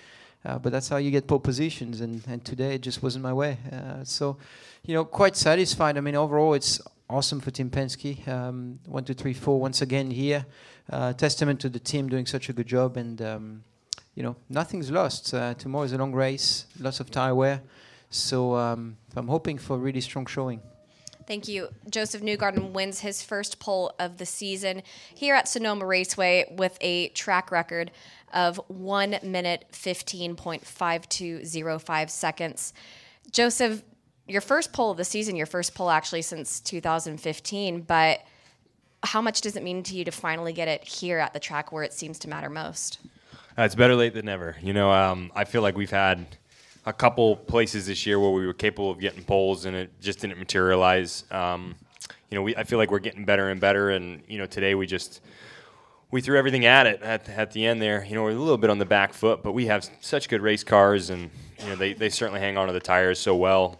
Uh, 0.42 0.58
but 0.58 0.72
that's 0.72 0.88
how 0.88 0.98
you 0.98 1.10
get 1.10 1.26
pole 1.26 1.40
positions, 1.40 2.02
and, 2.02 2.22
and 2.28 2.44
today 2.44 2.74
it 2.74 2.82
just 2.82 3.02
wasn't 3.02 3.22
my 3.22 3.32
way. 3.32 3.56
so, 4.02 4.36
you 4.84 4.92
know, 4.92 5.02
quite 5.02 5.36
satisfied. 5.36 5.96
I 5.96 6.02
mean, 6.02 6.14
overall, 6.14 6.52
it's 6.52 6.82
awesome 7.08 7.40
for 7.40 7.50
Team 7.50 7.70
Penske. 7.70 8.26
Um, 8.26 8.80
one, 8.86 9.04
two, 9.04 9.14
three, 9.14 9.34
four. 9.34 9.60
Once 9.60 9.82
again 9.82 10.10
here, 10.10 10.46
uh, 10.90 11.12
testament 11.12 11.60
to 11.60 11.68
the 11.68 11.78
team 11.78 12.08
doing 12.08 12.26
such 12.26 12.48
a 12.48 12.52
good 12.52 12.66
job, 12.66 12.96
and 12.96 13.22
um, 13.22 13.64
you 14.14 14.22
know 14.22 14.36
nothing's 14.48 14.90
lost. 14.90 15.34
Uh, 15.34 15.54
tomorrow 15.54 15.84
is 15.84 15.92
a 15.92 15.98
long 15.98 16.12
race, 16.12 16.66
lots 16.78 17.00
of 17.00 17.10
tire 17.10 17.34
wear, 17.34 17.62
so 18.10 18.54
um, 18.56 18.96
I'm 19.16 19.28
hoping 19.28 19.58
for 19.58 19.76
a 19.76 19.78
really 19.78 20.00
strong 20.00 20.26
showing. 20.26 20.60
Thank 21.26 21.48
you. 21.48 21.70
Josef 21.88 22.20
Newgarden 22.20 22.72
wins 22.72 23.00
his 23.00 23.22
first 23.22 23.58
pole 23.58 23.94
of 23.98 24.18
the 24.18 24.26
season 24.26 24.82
here 25.14 25.34
at 25.34 25.48
Sonoma 25.48 25.86
Raceway 25.86 26.44
with 26.50 26.76
a 26.82 27.08
track 27.08 27.50
record 27.50 27.90
of 28.32 28.60
1 28.68 29.20
minute 29.22 29.64
15.5205 29.72 32.10
seconds. 32.10 32.74
Joseph, 33.30 33.82
your 34.26 34.40
first 34.40 34.72
pole 34.72 34.90
of 34.90 34.96
the 34.96 35.04
season, 35.04 35.36
your 35.36 35.46
first 35.46 35.74
pole 35.74 35.90
actually 35.90 36.22
since 36.22 36.60
2015, 36.60 37.82
but 37.82 38.20
how 39.02 39.20
much 39.20 39.42
does 39.42 39.56
it 39.56 39.62
mean 39.62 39.82
to 39.82 39.94
you 39.94 40.04
to 40.04 40.10
finally 40.10 40.52
get 40.52 40.66
it 40.66 40.82
here 40.82 41.18
at 41.18 41.34
the 41.34 41.40
track 41.40 41.72
where 41.72 41.82
it 41.82 41.92
seems 41.92 42.18
to 42.20 42.28
matter 42.28 42.48
most? 42.48 43.00
Uh, 43.56 43.62
it's 43.62 43.74
better 43.74 43.94
late 43.94 44.14
than 44.14 44.24
never. 44.24 44.56
You 44.62 44.72
know, 44.72 44.90
um, 44.90 45.30
I 45.34 45.44
feel 45.44 45.62
like 45.62 45.76
we've 45.76 45.90
had 45.90 46.26
a 46.86 46.92
couple 46.92 47.36
places 47.36 47.86
this 47.86 48.06
year 48.06 48.18
where 48.18 48.30
we 48.30 48.46
were 48.46 48.54
capable 48.54 48.90
of 48.90 48.98
getting 48.98 49.22
poles 49.22 49.66
and 49.66 49.76
it 49.76 49.90
just 50.00 50.20
didn't 50.20 50.38
materialize. 50.38 51.24
Um, 51.30 51.74
you 52.30 52.36
know, 52.36 52.42
we, 52.42 52.56
I 52.56 52.64
feel 52.64 52.78
like 52.78 52.90
we're 52.90 52.98
getting 52.98 53.24
better 53.24 53.50
and 53.50 53.60
better, 53.60 53.90
and 53.90 54.22
you 54.26 54.38
know, 54.38 54.46
today 54.46 54.74
we 54.74 54.86
just 54.86 55.20
we 56.10 56.20
threw 56.20 56.36
everything 56.36 56.64
at 56.64 56.86
it 56.86 57.00
at, 57.02 57.28
at 57.28 57.52
the 57.52 57.64
end 57.64 57.80
there. 57.80 58.04
You 58.04 58.14
know, 58.14 58.22
we're 58.22 58.30
a 58.30 58.34
little 58.34 58.58
bit 58.58 58.70
on 58.70 58.78
the 58.78 58.84
back 58.86 59.12
foot, 59.12 59.42
but 59.42 59.52
we 59.52 59.66
have 59.66 59.88
such 60.00 60.28
good 60.28 60.40
race 60.40 60.64
cars, 60.64 61.10
and 61.10 61.30
you 61.60 61.68
know, 61.68 61.76
they, 61.76 61.92
they 61.92 62.08
certainly 62.08 62.40
hang 62.40 62.56
on 62.56 62.66
to 62.66 62.72
the 62.72 62.80
tires 62.80 63.20
so 63.20 63.36
well 63.36 63.78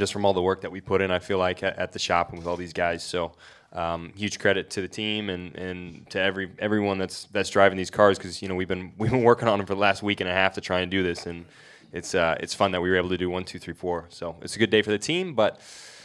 just 0.00 0.14
from 0.14 0.24
all 0.24 0.32
the 0.32 0.40
work 0.40 0.62
that 0.62 0.72
we 0.72 0.80
put 0.80 1.02
in. 1.02 1.10
I 1.10 1.18
feel 1.18 1.36
like 1.36 1.62
at, 1.62 1.78
at 1.78 1.92
the 1.92 1.98
shop 1.98 2.30
and 2.30 2.38
with 2.38 2.46
all 2.46 2.56
these 2.56 2.72
guys. 2.72 3.04
So 3.04 3.32
um, 3.74 4.14
huge 4.16 4.38
credit 4.38 4.70
to 4.70 4.80
the 4.80 4.88
team 4.88 5.28
and, 5.28 5.54
and 5.54 6.08
to 6.10 6.18
every 6.18 6.50
everyone 6.58 6.96
that's 6.96 7.24
that's 7.26 7.50
driving 7.50 7.76
these 7.76 7.90
cars 7.90 8.16
because 8.16 8.40
you 8.40 8.48
know 8.48 8.54
we've 8.54 8.66
been 8.66 8.92
we've 8.98 9.10
been 9.10 9.22
working 9.22 9.46
on 9.46 9.58
them 9.58 9.66
for 9.66 9.74
the 9.74 9.80
last 9.80 10.02
week 10.02 10.20
and 10.20 10.28
a 10.28 10.32
half 10.32 10.54
to 10.54 10.62
try 10.62 10.80
and 10.80 10.90
do 10.90 11.02
this 11.02 11.26
and 11.26 11.44
it's 11.92 12.14
uh, 12.14 12.34
it's 12.40 12.54
fun 12.54 12.72
that 12.72 12.80
we 12.80 12.88
were 12.88 12.96
able 12.96 13.10
to 13.10 13.18
do 13.18 13.28
one 13.28 13.44
two 13.44 13.58
three 13.58 13.74
four. 13.74 14.06
So 14.08 14.36
it's 14.40 14.56
a 14.56 14.58
good 14.58 14.70
day 14.70 14.80
for 14.80 14.90
the 14.90 14.98
team, 14.98 15.34
but 15.34 15.60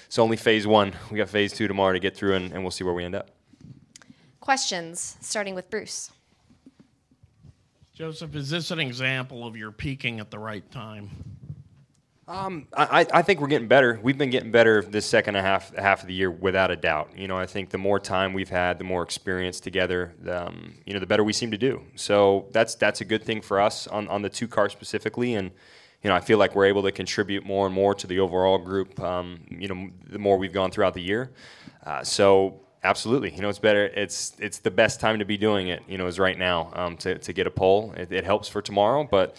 it's 0.06 0.20
only 0.20 0.36
phase 0.36 0.68
one. 0.68 0.94
We 1.10 1.18
got 1.18 1.30
phase 1.30 1.54
two 1.54 1.70
tomorrow 1.70 1.94
to 1.94 2.00
get 2.00 2.18
through 2.18 2.36
and, 2.36 2.52
and 2.52 2.62
we'll 2.64 2.72
see 2.72 2.84
where 2.84 2.94
we 2.94 3.06
end 3.06 3.16
up. 3.16 3.30
Questions 4.42 5.16
starting 5.22 5.56
with 5.56 5.70
Bruce. 5.70 6.12
Josef, 7.94 8.36
is 8.36 8.50
this 8.50 8.72
an 8.72 8.80
example 8.80 9.48
of 9.48 9.56
your 9.56 9.72
peaking 9.72 10.20
at 10.20 10.30
the 10.30 10.38
right 10.38 10.70
time? 10.70 11.10
Um, 12.28 12.68
I, 12.76 13.06
I 13.14 13.22
think 13.22 13.40
we're 13.40 13.48
getting 13.48 13.68
better. 13.68 14.00
We've 14.02 14.18
been 14.18 14.32
getting 14.32 14.52
better 14.52 14.82
this 14.82 15.06
second 15.06 15.36
half 15.36 15.76
half 15.76 16.02
of 16.02 16.08
the 16.08 16.14
year, 16.14 16.32
without 16.32 16.72
a 16.72 16.76
doubt. 16.76 17.12
You 17.16 17.28
know, 17.28 17.38
I 17.38 17.46
think 17.46 17.70
the 17.70 17.78
more 17.78 18.00
time 18.00 18.34
we've 18.34 18.50
had, 18.50 18.80
the 18.80 18.84
more 18.84 19.04
experience 19.04 19.60
together, 19.60 20.16
the, 20.20 20.48
um, 20.48 20.74
you 20.88 20.94
know, 20.94 21.00
the 21.00 21.06
better 21.06 21.24
we 21.24 21.34
seem 21.34 21.52
to 21.52 21.58
do. 21.58 21.84
So 21.96 22.48
that's 22.52 22.74
that's 22.76 23.02
a 23.02 23.06
good 23.06 23.24
thing 23.24 23.42
for 23.42 23.62
us 23.62 23.86
on, 23.86 24.08
on 24.08 24.24
the 24.24 24.30
two 24.30 24.48
cars 24.48 24.72
specifically, 24.72 25.36
and 25.36 25.52
you 26.02 26.10
know, 26.10 26.16
I 26.16 26.20
feel 26.20 26.40
like 26.40 26.56
we're 26.56 26.66
able 26.66 26.82
to 26.84 26.92
contribute 26.92 27.46
more 27.46 27.68
and 27.68 27.76
more 27.76 27.94
to 27.94 28.08
the 28.08 28.20
overall 28.20 28.58
group. 28.58 29.00
Um, 29.00 29.42
you 29.50 29.68
know, 29.68 29.90
the 30.08 30.20
more 30.20 30.38
we've 30.38 30.54
gone 30.54 30.72
throughout 30.72 30.96
the 30.96 31.04
year. 31.04 31.32
Uh, 31.86 32.04
so 32.04 32.62
absolutely. 32.84 33.36
You 33.36 33.42
know, 33.42 33.50
it's 33.50 33.60
better. 33.60 33.86
It's 33.86 34.34
it's 34.40 34.58
the 34.58 34.72
best 34.72 35.00
time 35.00 35.20
to 35.20 35.26
be 35.26 35.38
doing 35.38 35.68
it. 35.68 35.84
You 35.88 36.00
know, 36.00 36.08
is 36.08 36.18
right 36.18 36.40
now 36.40 36.72
um, 36.74 36.98
to 36.98 37.20
to 37.20 37.34
get 37.34 37.46
a 37.46 37.52
pole. 37.52 37.94
It, 37.96 38.12
it 38.12 38.24
helps 38.24 38.48
for 38.48 38.64
tomorrow, 38.64 39.04
but 39.04 39.38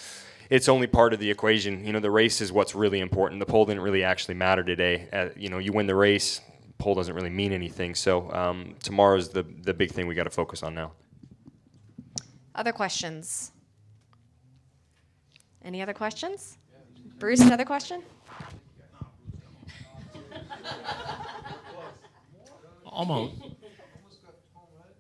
it's 0.51 0.69
only 0.69 0.87
part 0.87 1.13
of 1.13 1.19
the 1.19 1.31
equation. 1.31 1.85
You 1.85 1.93
know, 1.93 2.01
the 2.01 2.11
race 2.11 2.41
is 2.41 2.53
what's 2.53 2.75
really 2.75 3.01
important. 3.01 3.41
The 3.41 3.47
pole 3.47 3.67
didn't 3.67 3.83
really 3.83 4.05
actually 4.05 4.35
matter 4.35 4.63
today. 4.63 5.09
Uh, 5.13 5.29
you 5.37 5.49
know, 5.49 5.59
you 5.59 5.73
win 5.73 5.87
the 5.87 5.95
race, 5.95 6.41
pole 6.79 6.95
doesn't 6.95 7.15
really 7.15 7.31
mean 7.31 7.53
anything. 7.53 7.95
So 7.95 8.31
um, 8.33 8.75
tomorrow's 8.83 9.29
the 9.31 9.43
the 9.43 9.75
big 9.75 9.91
thing 9.93 10.07
we 10.07 10.15
got 10.15 10.25
to 10.25 10.31
focus 10.31 10.63
on 10.63 10.75
now. 10.75 10.93
Other 12.55 12.73
questions? 12.73 13.53
Any 15.65 15.83
other 15.83 15.95
questions? 15.95 16.59
Bruce, 17.19 17.41
another 17.41 17.65
question? 17.65 18.03
Almost. 22.87 23.35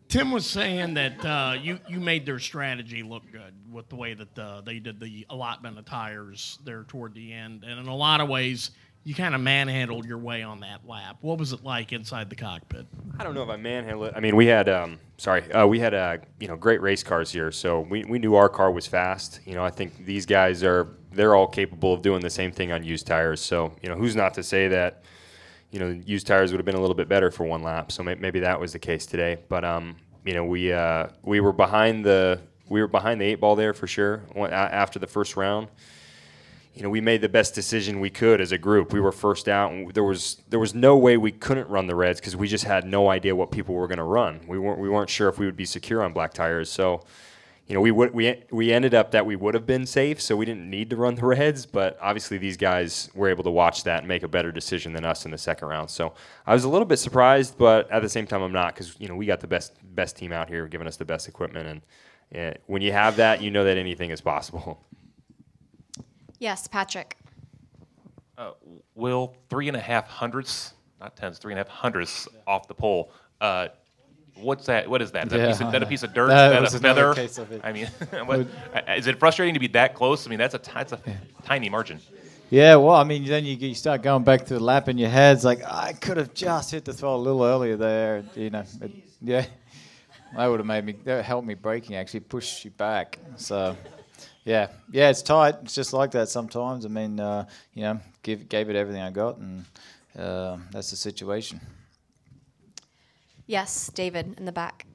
Tim 0.08 0.30
was 0.30 0.46
saying 0.46 0.94
that 0.94 1.24
uh, 1.24 1.56
you 1.60 1.78
you 1.88 2.00
made 2.00 2.26
their 2.26 2.38
strategy 2.38 3.02
look 3.02 3.22
good 3.30 3.54
with 3.76 3.88
the 3.88 3.96
way 3.96 4.14
that 4.14 4.38
uh, 4.38 4.62
they 4.62 4.80
did 4.80 4.98
the 4.98 5.24
allotment 5.30 5.78
of 5.78 5.84
tires 5.84 6.58
there 6.64 6.82
toward 6.84 7.14
the 7.14 7.32
end, 7.32 7.62
and 7.62 7.78
in 7.78 7.86
a 7.86 7.94
lot 7.94 8.20
of 8.20 8.28
ways, 8.28 8.72
you 9.04 9.14
kind 9.14 9.36
of 9.36 9.40
manhandled 9.40 10.04
your 10.04 10.18
way 10.18 10.42
on 10.42 10.58
that 10.58 10.80
lap. 10.84 11.18
What 11.20 11.38
was 11.38 11.52
it 11.52 11.62
like 11.62 11.92
inside 11.92 12.28
the 12.28 12.34
cockpit? 12.34 12.86
I 13.20 13.22
don't 13.22 13.34
know 13.34 13.44
if 13.44 13.48
I 13.48 13.56
manhandled. 13.56 14.14
I 14.16 14.18
mean, 14.18 14.34
we 14.34 14.46
had, 14.46 14.68
um, 14.68 14.98
sorry, 15.16 15.48
uh, 15.52 15.64
we 15.64 15.78
had, 15.78 15.94
uh, 15.94 16.16
you 16.40 16.48
know, 16.48 16.56
great 16.56 16.82
race 16.82 17.04
cars 17.04 17.30
here. 17.30 17.52
So 17.52 17.82
we, 17.82 18.02
we 18.04 18.18
knew 18.18 18.34
our 18.34 18.48
car 18.48 18.72
was 18.72 18.84
fast. 18.88 19.38
You 19.44 19.54
know, 19.54 19.64
I 19.64 19.70
think 19.70 20.04
these 20.04 20.26
guys 20.26 20.64
are, 20.64 20.96
they're 21.12 21.36
all 21.36 21.46
capable 21.46 21.92
of 21.92 22.02
doing 22.02 22.20
the 22.20 22.30
same 22.30 22.50
thing 22.50 22.72
on 22.72 22.82
used 22.82 23.06
tires. 23.06 23.40
So, 23.40 23.72
you 23.80 23.88
know, 23.88 23.94
who's 23.94 24.16
not 24.16 24.34
to 24.34 24.42
say 24.42 24.66
that, 24.66 25.04
you 25.70 25.78
know, 25.78 25.90
used 26.04 26.26
tires 26.26 26.50
would 26.50 26.58
have 26.58 26.66
been 26.66 26.74
a 26.74 26.80
little 26.80 26.96
bit 26.96 27.08
better 27.08 27.30
for 27.30 27.44
one 27.44 27.62
lap. 27.62 27.92
So 27.92 28.02
may, 28.02 28.16
maybe 28.16 28.40
that 28.40 28.58
was 28.58 28.72
the 28.72 28.80
case 28.80 29.06
today. 29.06 29.38
But, 29.48 29.64
um, 29.64 29.94
you 30.24 30.34
know, 30.34 30.44
we, 30.44 30.72
uh, 30.72 31.10
we 31.22 31.38
were 31.38 31.52
behind 31.52 32.04
the, 32.04 32.40
we 32.68 32.80
were 32.80 32.88
behind 32.88 33.20
the 33.20 33.24
eight 33.24 33.40
ball 33.40 33.56
there 33.56 33.72
for 33.72 33.86
sure 33.86 34.22
after 34.36 34.98
the 34.98 35.06
first 35.06 35.36
round 35.36 35.68
you 36.76 36.82
know, 36.82 36.90
we 36.90 37.00
made 37.00 37.22
the 37.22 37.28
best 37.28 37.54
decision 37.54 38.00
we 38.00 38.10
could 38.10 38.38
as 38.38 38.52
a 38.52 38.58
group. 38.58 38.92
We 38.92 39.00
were 39.00 39.10
first 39.10 39.48
out, 39.48 39.72
and 39.72 39.90
there 39.94 40.04
was 40.04 40.42
there 40.50 40.60
was 40.60 40.74
no 40.74 40.98
way 40.98 41.16
we 41.16 41.32
couldn't 41.32 41.70
run 41.70 41.86
the 41.86 41.94
Reds 41.94 42.20
because 42.20 42.36
we 42.36 42.46
just 42.46 42.64
had 42.64 42.84
no 42.84 43.08
idea 43.08 43.34
what 43.34 43.50
people 43.50 43.74
were 43.74 43.88
going 43.88 43.96
to 43.96 44.04
run. 44.04 44.42
We 44.46 44.58
weren't 44.58 44.78
we 44.78 44.90
weren't 44.90 45.08
sure 45.08 45.30
if 45.30 45.38
we 45.38 45.46
would 45.46 45.56
be 45.56 45.64
secure 45.64 46.02
on 46.02 46.12
black 46.12 46.34
tires. 46.34 46.70
So, 46.70 47.02
you 47.66 47.74
know, 47.74 47.80
we 47.80 47.92
would 47.92 48.12
we 48.12 48.42
we 48.50 48.74
ended 48.74 48.92
up 48.92 49.12
that 49.12 49.24
we 49.24 49.36
would 49.36 49.54
have 49.54 49.64
been 49.64 49.86
safe, 49.86 50.20
so 50.20 50.36
we 50.36 50.44
didn't 50.44 50.68
need 50.68 50.90
to 50.90 50.96
run 50.96 51.14
the 51.14 51.24
Reds. 51.24 51.64
But 51.64 51.96
obviously, 51.98 52.36
these 52.36 52.58
guys 52.58 53.08
were 53.14 53.30
able 53.30 53.44
to 53.44 53.50
watch 53.50 53.84
that 53.84 54.00
and 54.00 54.08
make 54.08 54.22
a 54.22 54.28
better 54.28 54.52
decision 54.52 54.92
than 54.92 55.06
us 55.06 55.24
in 55.24 55.30
the 55.30 55.38
second 55.38 55.68
round. 55.68 55.88
So 55.88 56.12
I 56.46 56.52
was 56.52 56.64
a 56.64 56.68
little 56.68 56.86
bit 56.86 56.98
surprised, 56.98 57.56
but 57.56 57.90
at 57.90 58.02
the 58.02 58.10
same 58.10 58.26
time, 58.26 58.42
I'm 58.42 58.52
not 58.52 58.74
because 58.74 58.94
you 59.00 59.08
know 59.08 59.16
we 59.16 59.24
got 59.24 59.40
the 59.40 59.46
best 59.46 59.72
best 59.94 60.14
team 60.18 60.30
out 60.30 60.50
here, 60.50 60.68
giving 60.68 60.86
us 60.86 60.98
the 60.98 61.06
best 61.06 61.26
equipment, 61.26 61.68
and, 61.68 61.80
and 62.32 62.58
when 62.66 62.82
you 62.82 62.92
have 62.92 63.16
that, 63.16 63.42
you 63.42 63.50
know 63.50 63.64
that 63.64 63.76
anything 63.76 64.10
is 64.10 64.20
possible. 64.20 64.80
Yes, 66.38 66.66
Patrick. 66.66 67.16
Uh, 68.36 68.50
will 68.94 69.34
three 69.48 69.68
and 69.68 69.76
a 69.76 69.80
half 69.80 70.06
hundredths, 70.06 70.74
not 71.00 71.16
tenths, 71.16 71.38
three 71.38 71.52
and 71.52 71.60
a 71.60 71.64
half 71.64 71.68
hundredths 71.72 72.28
off 72.46 72.68
the 72.68 72.74
pole. 72.74 73.10
Uh, 73.40 73.68
what's 74.34 74.66
that? 74.66 74.88
What 74.90 75.00
is 75.00 75.10
that? 75.12 75.24
Is 75.26 75.30
that, 75.30 75.38
Yeah. 75.38 75.44
a, 75.44 75.48
piece 75.48 75.60
of, 75.60 75.72
that 75.72 75.82
a 75.82 75.86
piece 75.86 76.02
of 76.02 76.12
dirt? 76.12 76.28
That 76.30 76.62
is 76.64 76.72
was 76.72 76.80
that 76.82 76.88
a 76.88 76.90
another 76.90 77.14
feather? 77.14 77.26
case 77.28 77.38
of 77.38 77.52
it. 77.52 77.60
I 77.64 77.72
mean, 77.72 77.86
what, 78.26 78.40
uh, 78.74 78.92
is 78.92 79.06
it 79.06 79.18
frustrating 79.18 79.54
to 79.54 79.60
be 79.60 79.68
that 79.68 79.94
close? 79.94 80.26
I 80.26 80.30
mean, 80.30 80.38
that's 80.38 80.54
a, 80.54 80.60
that's 80.74 80.92
a 80.92 81.00
tiny 81.44 81.70
margin. 81.70 82.00
Yeah, 82.50 82.76
well, 82.76 82.94
I 82.94 83.02
mean, 83.02 83.24
then 83.24 83.44
you, 83.44 83.56
you 83.56 83.74
start 83.74 84.02
going 84.02 84.22
back 84.22 84.44
to 84.46 84.54
the 84.54 84.60
lap 84.60 84.88
in 84.88 84.98
your 84.98 85.08
head. 85.08 85.34
It's 85.36 85.44
like 85.44 85.64
I 85.64 85.94
could 85.94 86.16
have 86.16 86.32
just 86.32 86.70
hit 86.70 86.84
the 86.84 86.92
throw 86.92 87.14
a 87.14 87.16
little 87.16 87.42
earlier 87.42 87.76
there. 87.76 88.22
You 88.36 88.50
know, 88.50 88.62
but, 88.78 88.90
yeah, 89.20 89.46
that 90.36 90.46
would 90.46 90.60
have 90.60 90.66
made 90.66 90.84
me 90.84 90.92
that 91.04 91.24
helped 91.24 91.46
me 91.46 91.54
braking 91.54 91.96
actually 91.96 92.20
push 92.20 92.64
you 92.64 92.70
back. 92.72 93.18
So, 93.36 93.76
yeah, 94.44 94.68
yeah, 94.92 95.08
it's 95.08 95.22
tight. 95.22 95.56
It's 95.62 95.74
just 95.74 95.92
like 95.92 96.10
that 96.12 96.28
sometimes. 96.28 96.84
I 96.84 96.88
mean, 96.88 97.18
uh, 97.18 97.46
you 97.74 97.82
know, 97.82 98.00
give 98.22 98.48
gave 98.48 98.68
it 98.68 98.76
everything 98.76 99.02
I 99.02 99.10
got, 99.10 99.38
and 99.38 99.64
uh, 100.18 100.58
that's 100.70 100.90
the 100.90 100.96
situation. 100.96 101.60
Yes, 103.46 103.90
David 103.94 104.34
in 104.38 104.44
the 104.44 104.52
back. 104.52 104.86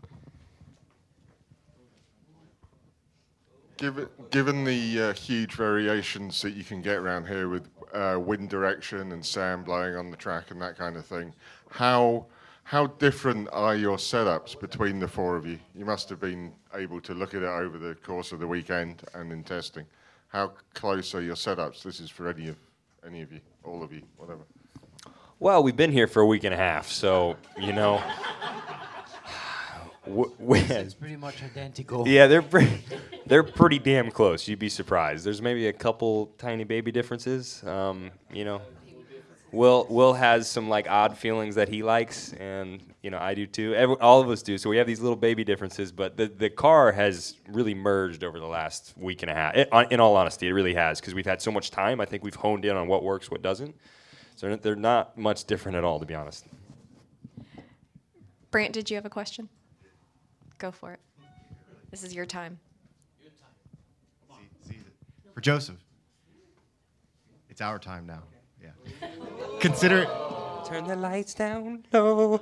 Given, 3.78 4.08
given 4.30 4.64
the 4.64 5.02
uh, 5.02 5.14
huge 5.14 5.54
variations 5.54 6.40
that 6.44 6.52
you 6.52 6.64
can 6.64 6.84
get 6.84 6.98
around 6.98 7.28
here 7.28 7.50
with 7.50 7.68
uh, 7.94 8.20
wind 8.20 8.50
direction 8.50 9.12
and 9.12 9.26
sand 9.26 9.66
blowing 9.66 9.96
on 9.96 10.12
the 10.12 10.18
track 10.18 10.52
and 10.52 10.62
that 10.62 10.78
kind 10.78 10.98
of 10.98 11.06
thing, 11.06 11.34
how 11.70 12.28
how 12.72 12.88
different 12.88 13.50
are 13.51 13.75
your 13.75 13.98
setups 13.98 14.58
between 14.58 14.98
the 14.98 15.06
four 15.08 15.36
of 15.36 15.46
you? 15.46 15.60
You 15.75 15.84
must 15.84 16.08
have 16.08 16.22
been 16.22 16.54
able 16.74 17.01
to 17.01 17.13
look 17.13 17.34
at 17.34 17.42
it 17.42 17.46
over 17.46 17.78
the 17.78 17.96
course 17.96 18.32
of 18.32 18.40
the 18.40 18.48
weekend 18.48 19.01
and 19.13 19.30
in 19.34 19.44
testing. 19.44 19.86
How 20.30 20.54
close 20.74 21.13
are 21.13 21.22
your 21.22 21.36
setups? 21.36 21.84
This 21.84 22.00
is 22.00 22.10
for 22.10 22.30
any 22.30 22.48
of 22.48 22.56
any 23.06 23.24
of 23.24 23.34
you, 23.34 23.42
all 23.66 23.84
of 23.84 23.92
you, 23.92 24.01
whatever. 24.16 24.44
Well, 25.38 25.62
we've 25.63 25.75
been 25.75 25.92
here 25.92 26.08
for 26.08 26.22
a 26.22 26.25
week 26.25 26.46
and 26.46 26.54
a 26.54 26.58
half, 26.58 26.88
so 26.88 27.36
you 27.60 27.74
know. 27.74 28.01
w- 30.06 30.34
It's 30.50 30.94
pretty 30.94 31.18
much 31.18 31.44
identical. 31.44 32.08
Yeah, 32.08 32.28
they're 32.28 32.42
pretty, 32.42 32.86
they're 33.25 33.44
pretty 33.44 33.80
damn 33.80 34.12
close. 34.12 34.48
You'd 34.48 34.60
be 34.60 34.70
surprised. 34.70 35.25
There's 35.25 35.42
maybe 35.42 35.68
a 35.68 35.74
couple 35.74 36.28
tiny 36.38 36.63
baby 36.63 36.94
differences. 36.94 37.62
Um, 37.66 38.12
you 38.32 38.46
know, 38.46 38.62
Will 39.51 39.86
Will 39.89 40.13
has 40.13 40.50
some 40.50 40.70
like 40.70 40.89
odd 40.89 41.17
feelings 41.17 41.55
that 41.55 41.67
he 41.67 41.84
likes, 41.84 42.31
and 42.34 42.81
you 43.01 43.10
know 43.10 43.17
I 43.20 43.34
do 43.34 43.46
too. 43.46 43.74
Every, 43.75 43.96
all 43.98 44.22
of 44.22 44.29
us 44.29 44.41
do. 44.41 44.58
So 44.58 44.70
we 44.70 44.77
have 44.77 44.88
these 44.88 45.01
little 45.01 45.15
baby 45.17 45.43
differences, 45.43 45.91
but 45.91 46.15
the 46.15 46.27
the 46.27 46.50
car 46.50 46.91
has 46.93 47.36
really 47.50 47.75
merged 47.75 48.24
over 48.24 48.39
the 48.39 48.46
last 48.48 48.93
week 48.98 49.24
and 49.24 49.31
a 49.31 49.34
half. 49.34 49.55
It, 49.55 49.70
in 49.91 50.00
all 50.00 50.15
honesty, 50.15 50.48
it 50.48 50.53
really 50.53 50.74
has 50.75 51.01
because 51.01 51.13
we've 51.13 51.25
had 51.25 51.41
so 51.41 51.51
much 51.51 51.70
time. 51.70 52.00
I 52.00 52.05
think 52.05 52.24
we've 52.24 52.36
honed 52.36 52.63
in 52.63 52.75
on 52.77 52.88
what 52.88 53.03
works, 53.03 53.29
what 53.29 53.41
doesn't. 53.41 53.75
So 54.38 54.48
they're- 54.48 54.58
they're 54.58 54.75
not 54.75 55.17
much 55.17 55.43
different 55.46 55.77
at 55.77 55.84
all, 55.84 56.00
to 56.00 56.05
be 56.05 56.15
honest. 56.15 56.46
Brant, 58.51 58.74
did 58.74 58.89
you 58.89 58.96
have 58.96 59.05
a 59.05 59.10
question? 59.10 59.50
Go 60.58 60.72
for 60.72 60.93
it. 60.93 61.00
This 61.91 62.03
is 62.03 62.13
your 62.15 62.25
time. 62.25 62.58
For 65.34 65.41
Josef. 65.41 65.75
It's 67.50 67.62
our 67.62 67.79
time 67.79 68.05
now. 68.05 68.24
Yeah. 68.62 68.70
Consider 69.62 70.00
it. 70.00 70.10
Turn 70.65 70.88
the 70.88 70.96
lights 70.96 71.36
down 71.36 71.84
low. 71.94 72.41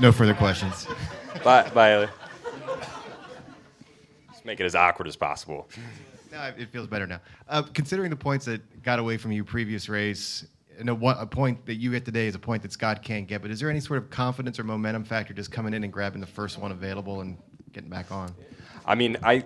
no 0.00 0.10
further 0.10 0.34
questions. 0.34 0.86
bye, 1.44 1.70
bye, 1.70 1.92
Ellie. 1.92 2.08
Just 4.32 4.44
make 4.44 4.58
it 4.58 4.64
as 4.64 4.74
awkward 4.74 5.06
as 5.06 5.14
possible. 5.14 5.68
No, 6.32 6.52
it 6.58 6.70
feels 6.70 6.88
better 6.88 7.06
now. 7.06 7.20
Uh, 7.48 7.62
considering 7.62 8.10
the 8.10 8.16
points 8.16 8.46
that 8.46 8.82
got 8.82 8.98
away 8.98 9.16
from 9.16 9.30
you 9.30 9.44
previous 9.44 9.88
race, 9.88 10.44
and 10.76 10.86
know 10.86 10.94
one, 10.94 11.16
a 11.18 11.26
point 11.26 11.64
that 11.66 11.74
you 11.74 11.92
get 11.92 12.04
today 12.04 12.26
is 12.26 12.34
a 12.34 12.38
point 12.38 12.62
that 12.62 12.72
Scott 12.72 13.02
can't 13.02 13.28
get. 13.28 13.40
But 13.42 13.52
is 13.52 13.60
there 13.60 13.70
any 13.70 13.80
sort 13.80 13.98
of 13.98 14.10
confidence 14.10 14.58
or 14.58 14.64
momentum 14.64 15.04
factor 15.04 15.34
just 15.34 15.52
coming 15.52 15.74
in 15.74 15.84
and 15.84 15.92
grabbing 15.92 16.20
the 16.20 16.26
first 16.26 16.58
one 16.58 16.72
available 16.72 17.20
and 17.20 17.38
getting 17.72 17.90
back 17.90 18.10
on? 18.10 18.34
I 18.86 18.96
mean, 18.96 19.16
I 19.22 19.44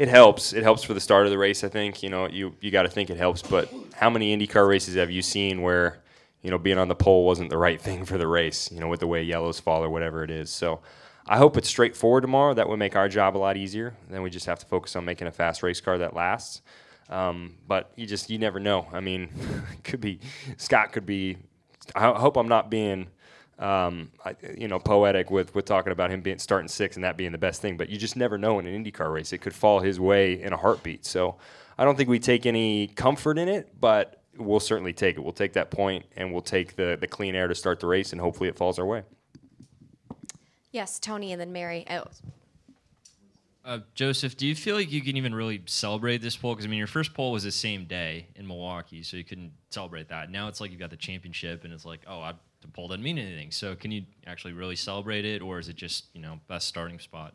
it 0.00 0.08
helps. 0.08 0.54
It 0.54 0.62
helps 0.62 0.82
for 0.82 0.94
the 0.94 1.00
start 1.00 1.26
of 1.26 1.30
the 1.30 1.36
race. 1.36 1.62
I 1.62 1.68
think 1.68 2.02
you 2.02 2.08
know 2.08 2.26
you 2.26 2.56
you 2.62 2.70
got 2.70 2.84
to 2.84 2.88
think 2.88 3.10
it 3.10 3.18
helps. 3.18 3.42
But 3.42 3.70
how 3.94 4.08
many 4.08 4.34
IndyCar 4.34 4.66
races 4.66 4.94
have 4.94 5.10
you 5.10 5.20
seen 5.20 5.60
where 5.60 5.98
you 6.40 6.50
know 6.50 6.56
being 6.56 6.78
on 6.78 6.88
the 6.88 6.94
pole 6.94 7.26
wasn't 7.26 7.50
the 7.50 7.58
right 7.58 7.78
thing 7.78 8.06
for 8.06 8.16
the 8.16 8.26
race? 8.26 8.72
You 8.72 8.80
know, 8.80 8.88
with 8.88 9.00
the 9.00 9.06
way 9.06 9.22
yellows 9.22 9.60
fall 9.60 9.84
or 9.84 9.90
whatever 9.90 10.24
it 10.24 10.30
is. 10.30 10.50
So. 10.50 10.80
I 11.28 11.36
hope 11.36 11.56
it's 11.56 11.68
straightforward 11.68 12.22
tomorrow. 12.22 12.54
That 12.54 12.68
would 12.68 12.78
make 12.78 12.96
our 12.96 13.08
job 13.08 13.36
a 13.36 13.38
lot 13.38 13.56
easier. 13.56 13.94
Then 14.08 14.22
we 14.22 14.30
just 14.30 14.46
have 14.46 14.58
to 14.60 14.66
focus 14.66 14.96
on 14.96 15.04
making 15.04 15.28
a 15.28 15.30
fast 15.30 15.62
race 15.62 15.80
car 15.80 15.96
that 15.98 16.16
lasts. 16.16 16.60
Um, 17.08 17.56
but 17.68 17.92
you 17.94 18.04
just 18.04 18.30
you 18.30 18.38
never 18.38 18.58
know. 18.58 18.88
I 18.92 18.98
mean, 18.98 19.28
could 19.84 20.00
be 20.00 20.18
Scott 20.56 20.90
could 20.90 21.06
be. 21.06 21.36
I 21.94 22.10
hope 22.18 22.36
I'm 22.36 22.48
not 22.48 22.68
being, 22.68 23.08
um, 23.60 24.10
I, 24.24 24.34
you 24.56 24.66
know, 24.66 24.78
poetic 24.78 25.30
with 25.30 25.54
with 25.54 25.66
talking 25.66 25.92
about 25.92 26.10
him 26.10 26.22
being 26.22 26.38
starting 26.38 26.68
six 26.68 26.96
and 26.96 27.04
that 27.04 27.16
being 27.16 27.30
the 27.30 27.38
best 27.38 27.60
thing. 27.62 27.76
But 27.76 27.88
you 27.90 27.98
just 27.98 28.16
never 28.16 28.38
know 28.38 28.58
in 28.58 28.66
an 28.66 28.84
IndyCar 28.84 29.12
race. 29.12 29.32
It 29.32 29.38
could 29.38 29.54
fall 29.54 29.80
his 29.80 30.00
way 30.00 30.42
in 30.42 30.52
a 30.52 30.56
heartbeat. 30.56 31.04
So 31.04 31.36
I 31.78 31.84
don't 31.84 31.96
think 31.96 32.08
we 32.08 32.18
take 32.18 32.46
any 32.46 32.88
comfort 32.88 33.38
in 33.38 33.48
it, 33.48 33.78
but 33.80 34.22
we'll 34.36 34.60
certainly 34.60 34.92
take 34.92 35.16
it. 35.16 35.20
We'll 35.20 35.32
take 35.32 35.52
that 35.52 35.70
point 35.70 36.06
and 36.16 36.32
we'll 36.32 36.42
take 36.42 36.74
the 36.76 36.96
the 36.98 37.06
clean 37.06 37.34
air 37.34 37.48
to 37.48 37.54
start 37.54 37.80
the 37.80 37.86
race, 37.86 38.12
and 38.12 38.20
hopefully 38.20 38.48
it 38.48 38.56
falls 38.56 38.78
our 38.78 38.86
way. 38.86 39.02
Yes, 40.72 40.98
Tony 40.98 41.32
and 41.32 41.40
then 41.40 41.52
Mary. 41.52 41.84
Oh, 41.90 42.04
Uh, 43.62 43.80
Josef, 43.94 44.36
do 44.36 44.46
you 44.46 44.54
feel 44.54 44.74
like 44.74 44.90
you 44.90 45.02
can 45.02 45.16
even 45.16 45.34
really 45.34 45.62
celebrate 45.66 46.22
this 46.22 46.36
pole? 46.36 46.54
Because 46.54 46.64
I 46.64 46.68
mean, 46.68 46.78
your 46.78 46.86
first 46.86 47.12
pole 47.12 47.32
was 47.32 47.42
the 47.44 47.50
same 47.52 47.84
day 47.84 48.28
in 48.36 48.46
Milwaukee, 48.46 49.02
so 49.02 49.16
you 49.18 49.24
couldn't 49.24 49.52
celebrate 49.68 50.08
that. 50.08 50.30
Now 50.30 50.48
it's 50.48 50.60
like 50.60 50.70
you've 50.70 50.80
got 50.80 50.90
the 50.90 50.96
championship, 50.96 51.64
and 51.64 51.72
it's 51.74 51.84
like, 51.84 52.00
oh, 52.06 52.20
I, 52.20 52.34
the 52.60 52.68
pole 52.68 52.88
doesn't 52.88 53.02
mean 53.02 53.18
anything. 53.18 53.50
So 53.50 53.74
can 53.74 53.90
you 53.90 54.04
actually 54.26 54.52
really 54.52 54.76
celebrate 54.76 55.24
it, 55.24 55.42
or 55.42 55.58
is 55.58 55.68
it 55.68 55.76
just 55.76 56.06
you 56.14 56.20
know 56.20 56.40
best 56.48 56.68
starting 56.68 56.98
spot? 56.98 57.34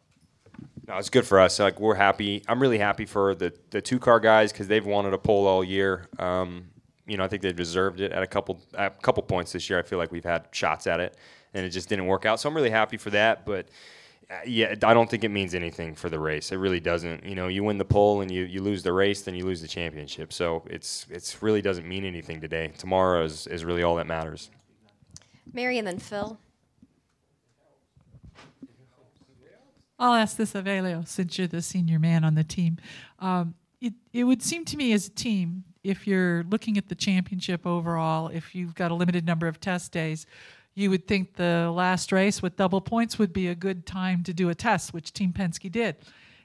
No, 0.88 0.98
it's 0.98 1.10
good 1.10 1.26
for 1.26 1.40
us. 1.40 1.60
Like 1.60 1.80
we're 1.80 1.96
happy. 1.96 2.44
I'm 2.48 2.62
really 2.62 2.78
happy 2.78 3.06
for 3.06 3.36
the 3.36 3.54
the 3.72 3.82
two 3.82 4.00
car 4.00 4.20
guys 4.20 4.52
because 4.52 4.68
they've 4.68 4.86
wanted 4.86 5.14
a 5.14 5.18
pole 5.18 5.48
all 5.48 5.64
year. 5.64 6.08
Um, 6.20 6.68
you 7.08 7.18
know, 7.18 7.24
I 7.24 7.28
think 7.28 7.42
they've 7.42 7.56
deserved 7.56 8.02
it 8.02 8.12
at 8.12 8.24
a 8.24 8.28
couple 8.28 8.60
at 8.78 8.96
a 8.98 9.02
couple 9.02 9.24
points 9.24 9.52
this 9.52 9.70
year. 9.70 9.80
I 9.80 9.84
feel 9.84 10.00
like 10.00 10.12
we've 10.12 10.24
had 10.24 10.48
shots 10.52 10.88
at 10.88 11.00
it, 11.00 11.18
and 11.54 11.66
it 11.66 11.70
just 11.70 11.90
didn't 11.90 12.08
work 12.08 12.26
out. 12.26 12.40
So 12.40 12.50
I'm 12.50 12.56
really 12.56 12.70
happy 12.70 12.98
for 12.98 13.10
that. 13.12 13.46
But 13.46 13.68
uh, 14.30 14.36
yeah, 14.46 14.76
I 14.84 14.94
don't 14.94 15.10
think 15.10 15.24
it 15.24 15.30
means 15.30 15.54
anything 15.54 15.96
for 15.96 16.10
the 16.10 16.20
race. 16.20 16.52
It 16.52 16.58
really 16.58 16.80
doesn't. 16.80 17.26
You 17.26 17.36
know, 17.36 17.48
you 17.48 17.64
win 17.64 17.78
the 17.78 17.86
pole 17.86 18.22
and 18.22 18.32
you, 18.32 18.44
you 18.44 18.62
lose 18.62 18.82
the 18.82 18.94
race, 18.94 19.22
then 19.22 19.36
you 19.36 19.46
lose 19.46 19.62
the 19.62 19.68
championship. 19.68 20.34
So 20.34 20.64
it's 20.68 21.06
it's 21.10 21.44
really 21.44 21.62
doesn't 21.62 21.88
mean 21.88 22.06
anything 22.06 22.42
today. 22.42 22.72
Tomorrow 22.78 23.24
is, 23.24 23.48
is 23.48 23.64
really 23.64 23.84
all 23.84 23.96
that 23.96 24.08
matters. 24.08 24.50
Mary 25.54 25.78
and 25.78 25.88
then 25.88 26.00
Phil. 26.00 26.38
I'll 29.98 30.14
ask 30.14 30.36
this 30.36 30.56
of 30.56 30.66
Helio, 30.66 31.04
since 31.06 31.38
you're 31.38 31.48
the 31.48 31.62
senior 31.62 32.00
man 32.00 32.26
on 32.26 32.36
the 32.36 32.44
team. 32.44 32.78
Um, 33.20 33.56
it, 33.80 33.94
it 34.12 34.26
would 34.26 34.42
seem 34.42 34.66
to 34.66 34.78
me 34.78 34.92
as 34.92 35.08
a 35.08 35.12
team, 35.12 35.64
if 35.84 36.08
you're 36.08 36.44
looking 36.50 36.78
at 36.78 36.90
the 36.90 36.96
championship 36.96 37.66
overall, 37.66 38.28
if 38.28 38.56
you've 38.56 38.76
got 38.76 38.92
a 38.92 38.94
limited 38.96 39.26
number 39.26 39.48
of 39.48 39.60
test 39.60 39.92
days, 39.92 40.26
you 40.74 40.90
would 40.90 41.08
think 41.08 41.36
the 41.36 41.72
last 41.74 42.12
race 42.12 42.42
with 42.42 42.58
double 42.58 42.82
points 42.82 43.18
would 43.18 43.32
be 43.32 43.48
a 43.48 43.56
good 43.56 43.86
time 43.86 44.24
to 44.24 44.34
do 44.34 44.50
a 44.50 44.56
test, 44.56 44.94
which 44.94 45.14
Team 45.14 45.32
Penske 45.32 45.72
did. 45.72 45.96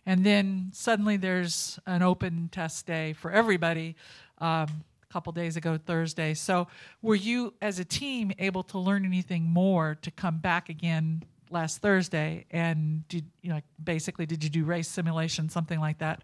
And 0.07 0.25
then 0.25 0.71
suddenly 0.73 1.17
there's 1.17 1.79
an 1.87 2.03
open 2.03 2.49
test 2.53 2.87
day 2.87 3.13
for 3.13 3.31
everybody 3.33 3.97
um, 4.39 4.85
couple 5.11 5.33
days 5.33 5.57
ago, 5.57 5.79
Thursday. 5.79 6.35
So 6.35 6.69
were 7.03 7.15
you, 7.15 7.55
as 7.61 7.79
a 7.79 7.85
team, 7.85 8.33
able 8.39 8.63
to 8.65 8.79
learn 8.79 9.05
anything 9.05 9.45
more 9.45 9.97
to 10.03 10.11
come 10.11 10.39
back 10.39 10.69
again 10.69 11.23
last 11.51 11.79
Thursday? 11.79 12.47
And 12.51 13.07
did 13.09 13.27
you 13.43 13.51
know, 13.51 13.61
basically, 13.83 14.27
did 14.27 14.43
you 14.45 14.51
do 14.51 14.65
race 14.65 14.89
simulation, 14.89 15.49
something 15.49 15.81
like 15.81 15.99
that? 15.99 16.23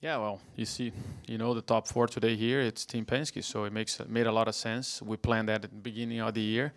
Yeah, 0.00 0.18
well, 0.18 0.40
you 0.56 0.66
see, 0.66 0.92
you 1.26 1.38
know, 1.38 1.54
the 1.54 1.62
top 1.62 1.88
four 1.88 2.06
today 2.06 2.36
here, 2.36 2.60
it's 2.60 2.84
Team 2.84 3.06
Penske, 3.06 3.42
so 3.42 3.64
it 3.64 3.72
makes 3.72 3.98
it 3.98 4.10
made 4.10 4.26
a 4.26 4.32
lot 4.32 4.46
of 4.46 4.54
sense. 4.54 5.00
We 5.00 5.16
planned 5.16 5.48
that 5.48 5.64
at 5.64 5.70
the 5.70 5.76
beginning 5.76 6.20
of 6.20 6.34
the 6.34 6.42
year. 6.42 6.74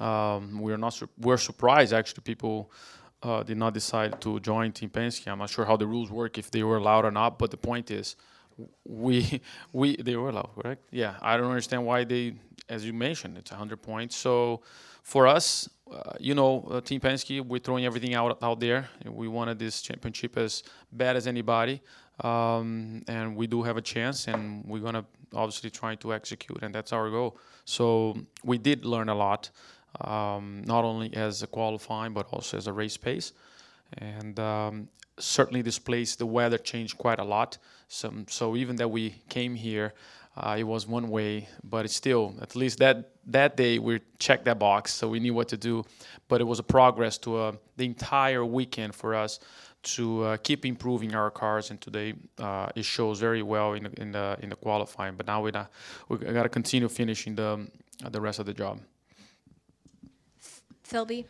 Um, 0.00 0.60
we're 0.60 0.76
not 0.76 1.00
we're 1.18 1.38
surprised 1.38 1.92
actually 1.94 2.22
people 2.22 2.70
uh, 3.22 3.42
did 3.42 3.56
not 3.56 3.72
decide 3.72 4.20
to 4.20 4.40
join 4.40 4.72
Team 4.72 4.90
Penske. 4.90 5.26
I'm 5.30 5.38
not 5.38 5.50
sure 5.50 5.64
how 5.64 5.76
the 5.76 5.86
rules 5.86 6.10
work 6.10 6.38
if 6.38 6.50
they 6.50 6.62
were 6.62 6.76
allowed 6.76 7.04
or 7.04 7.10
not, 7.10 7.38
but 7.38 7.50
the 7.50 7.56
point 7.56 7.90
is, 7.90 8.16
we 8.84 9.40
we 9.72 9.96
they 9.96 10.16
were 10.16 10.30
allowed, 10.30 10.50
correct? 10.54 10.82
Yeah, 10.90 11.14
I 11.20 11.36
don't 11.36 11.48
understand 11.50 11.84
why 11.84 12.04
they, 12.04 12.34
as 12.68 12.84
you 12.84 12.92
mentioned, 12.92 13.36
it's 13.38 13.50
100 13.50 13.82
points. 13.82 14.16
So 14.16 14.62
for 15.02 15.26
us, 15.26 15.68
uh, 15.92 16.12
you 16.18 16.34
know, 16.34 16.66
uh, 16.70 16.80
Team 16.80 17.00
Penske, 17.00 17.40
we're 17.46 17.60
throwing 17.60 17.84
everything 17.84 18.14
out 18.14 18.42
out 18.42 18.60
there. 18.60 18.88
We 19.04 19.28
wanted 19.28 19.58
this 19.58 19.82
championship 19.82 20.36
as 20.36 20.62
bad 20.92 21.16
as 21.16 21.26
anybody, 21.26 21.80
um, 22.20 23.02
and 23.08 23.36
we 23.36 23.46
do 23.46 23.62
have 23.62 23.76
a 23.76 23.82
chance, 23.82 24.28
and 24.28 24.64
we're 24.66 24.82
gonna 24.82 25.04
obviously 25.34 25.70
try 25.70 25.94
to 25.96 26.14
execute, 26.14 26.62
and 26.62 26.74
that's 26.74 26.92
our 26.92 27.10
goal. 27.10 27.38
So 27.64 28.16
we 28.44 28.58
did 28.58 28.84
learn 28.84 29.08
a 29.08 29.14
lot 29.14 29.50
um, 30.00 30.62
not 30.66 30.84
only 30.84 31.14
as 31.14 31.42
a 31.42 31.46
qualifying 31.46 32.12
but 32.12 32.26
also 32.32 32.56
as 32.56 32.66
a 32.66 32.72
race 32.72 32.96
pace. 32.96 33.32
And 33.98 34.38
um, 34.38 34.88
certainly 35.18 35.62
this 35.62 35.78
place, 35.78 36.16
the 36.16 36.26
weather 36.26 36.58
changed 36.58 36.98
quite 36.98 37.18
a 37.18 37.24
lot. 37.24 37.58
So, 37.88 38.12
so 38.28 38.56
even 38.56 38.76
that 38.76 38.88
we 38.88 39.22
came 39.28 39.54
here, 39.54 39.94
uh, 40.36 40.56
it 40.58 40.64
was 40.64 40.86
one 40.86 41.08
way, 41.08 41.48
but 41.64 41.86
it's 41.86 41.94
still 41.94 42.34
at 42.42 42.54
least 42.54 42.78
that 42.78 43.10
that 43.26 43.56
day 43.56 43.78
we 43.78 44.00
checked 44.18 44.44
that 44.44 44.58
box, 44.58 44.92
so 44.92 45.08
we 45.08 45.18
knew 45.18 45.32
what 45.32 45.48
to 45.48 45.56
do. 45.56 45.82
But 46.28 46.40
it 46.42 46.44
was 46.44 46.58
a 46.58 46.62
progress 46.62 47.16
to 47.18 47.36
uh, 47.36 47.52
the 47.76 47.86
entire 47.86 48.44
weekend 48.44 48.94
for 48.94 49.14
us 49.14 49.40
to 49.82 50.22
uh, 50.24 50.36
keep 50.36 50.66
improving 50.66 51.14
our 51.14 51.30
cars, 51.30 51.70
and 51.70 51.80
today 51.80 52.14
uh, 52.38 52.68
it 52.74 52.84
shows 52.84 53.18
very 53.18 53.42
well 53.42 53.72
in 53.72 53.84
the, 53.84 54.00
in 54.00 54.12
the 54.12 54.36
in 54.42 54.50
the 54.50 54.56
qualifying. 54.56 55.16
But 55.16 55.26
now 55.26 55.40
we 55.40 55.52
we 56.08 56.18
got 56.18 56.42
to 56.42 56.48
continue 56.50 56.88
finishing 56.88 57.34
the 57.34 57.66
the 58.10 58.20
rest 58.20 58.38
of 58.38 58.46
the 58.46 58.52
job. 58.52 58.80
Philby? 60.86 61.24